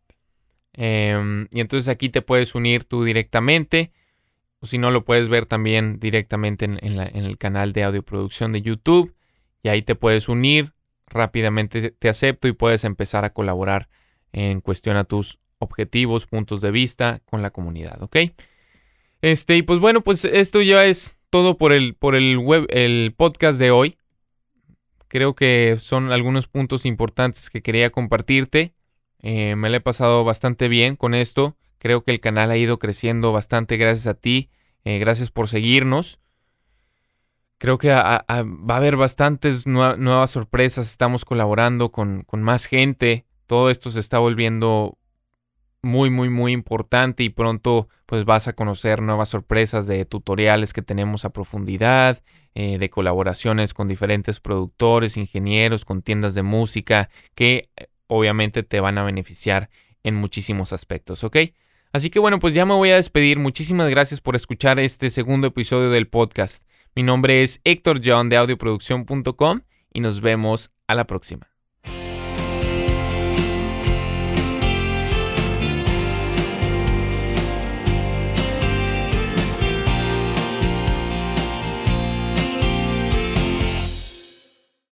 Em, 0.74 1.48
y 1.50 1.60
entonces 1.60 1.88
aquí 1.88 2.08
te 2.08 2.22
puedes 2.22 2.54
unir 2.54 2.84
tú 2.84 3.04
directamente. 3.04 3.92
O 4.60 4.66
si 4.66 4.78
no, 4.78 4.90
lo 4.90 5.04
puedes 5.04 5.28
ver 5.28 5.46
también 5.46 5.98
directamente 5.98 6.64
en, 6.64 6.78
el 6.82 7.38
canal 7.38 7.72
de 7.72 7.84
audioproducción 7.84 8.52
de 8.52 8.62
YouTube. 8.62 9.14
Y 9.62 9.68
ahí 9.68 9.82
te 9.82 9.94
puedes 9.94 10.28
unir. 10.28 10.72
Rápidamente 11.06 11.90
te 11.90 12.08
acepto 12.08 12.48
y 12.48 12.52
puedes 12.52 12.84
empezar 12.84 13.24
a 13.24 13.32
colaborar 13.32 13.88
en 14.32 14.60
cuestión 14.60 14.96
a 14.96 15.04
tus 15.04 15.40
objetivos, 15.58 16.26
puntos 16.26 16.60
de 16.60 16.70
vista 16.70 17.20
con 17.24 17.42
la 17.42 17.50
comunidad, 17.50 18.02
¿ok? 18.02 18.16
Este, 19.20 19.56
y 19.56 19.62
pues 19.62 19.78
bueno, 19.78 20.00
pues 20.00 20.24
esto 20.24 20.62
ya 20.62 20.84
es 20.84 21.18
todo 21.30 21.56
por 21.56 21.72
el, 21.72 21.94
por 21.94 22.14
el 22.14 22.38
web, 22.38 22.66
el 22.70 23.14
podcast 23.16 23.58
de 23.58 23.70
hoy. 23.70 23.96
Creo 25.08 25.34
que 25.34 25.76
son 25.78 26.10
algunos 26.10 26.48
puntos 26.48 26.86
importantes 26.86 27.50
que 27.50 27.62
quería 27.62 27.90
compartirte. 27.90 28.74
Eh, 29.22 29.56
me 29.56 29.70
lo 29.70 29.76
he 29.76 29.80
pasado 29.80 30.24
bastante 30.24 30.68
bien 30.68 30.96
con 30.96 31.14
esto. 31.14 31.56
Creo 31.78 32.02
que 32.02 32.10
el 32.10 32.20
canal 32.20 32.50
ha 32.50 32.56
ido 32.56 32.78
creciendo 32.78 33.32
bastante 33.32 33.76
gracias 33.76 34.06
a 34.06 34.14
ti. 34.14 34.50
Eh, 34.84 34.98
gracias 34.98 35.30
por 35.30 35.48
seguirnos. 35.48 36.20
Creo 37.58 37.78
que 37.78 37.90
va 37.90 38.24
a 38.26 38.44
haber 38.76 38.96
bastantes 38.96 39.66
nuevas 39.66 40.30
sorpresas. 40.30 40.90
Estamos 40.90 41.24
colaborando 41.24 41.92
con, 41.92 42.22
con 42.22 42.42
más 42.42 42.66
gente. 42.66 43.24
Todo 43.46 43.70
esto 43.70 43.92
se 43.92 44.00
está 44.00 44.18
volviendo 44.18 44.98
muy, 45.82 46.10
muy, 46.10 46.28
muy 46.30 46.52
importante 46.52 47.24
y 47.24 47.28
pronto 47.28 47.88
pues 48.06 48.24
vas 48.24 48.46
a 48.48 48.52
conocer 48.52 49.02
nuevas 49.02 49.28
sorpresas 49.28 49.86
de 49.86 50.04
tutoriales 50.04 50.72
que 50.72 50.82
tenemos 50.82 51.24
a 51.24 51.30
profundidad, 51.30 52.22
eh, 52.54 52.78
de 52.78 52.90
colaboraciones 52.90 53.74
con 53.74 53.88
diferentes 53.88 54.38
productores, 54.40 55.16
ingenieros, 55.16 55.84
con 55.84 56.02
tiendas 56.02 56.34
de 56.34 56.42
música 56.42 57.10
que 57.34 57.68
obviamente 58.12 58.62
te 58.62 58.80
van 58.80 58.98
a 58.98 59.04
beneficiar 59.04 59.70
en 60.02 60.14
muchísimos 60.14 60.72
aspectos, 60.72 61.24
¿ok? 61.24 61.38
Así 61.92 62.10
que 62.10 62.18
bueno, 62.18 62.38
pues 62.38 62.54
ya 62.54 62.64
me 62.64 62.74
voy 62.74 62.90
a 62.90 62.96
despedir. 62.96 63.38
Muchísimas 63.38 63.88
gracias 63.90 64.20
por 64.20 64.36
escuchar 64.36 64.78
este 64.78 65.10
segundo 65.10 65.48
episodio 65.48 65.90
del 65.90 66.08
podcast. 66.08 66.66
Mi 66.94 67.02
nombre 67.02 67.42
es 67.42 67.60
Héctor 67.64 68.00
John 68.04 68.28
de 68.28 68.36
audioproducción.com 68.36 69.60
y 69.92 70.00
nos 70.00 70.20
vemos 70.20 70.70
a 70.86 70.94
la 70.94 71.06
próxima. 71.06 71.51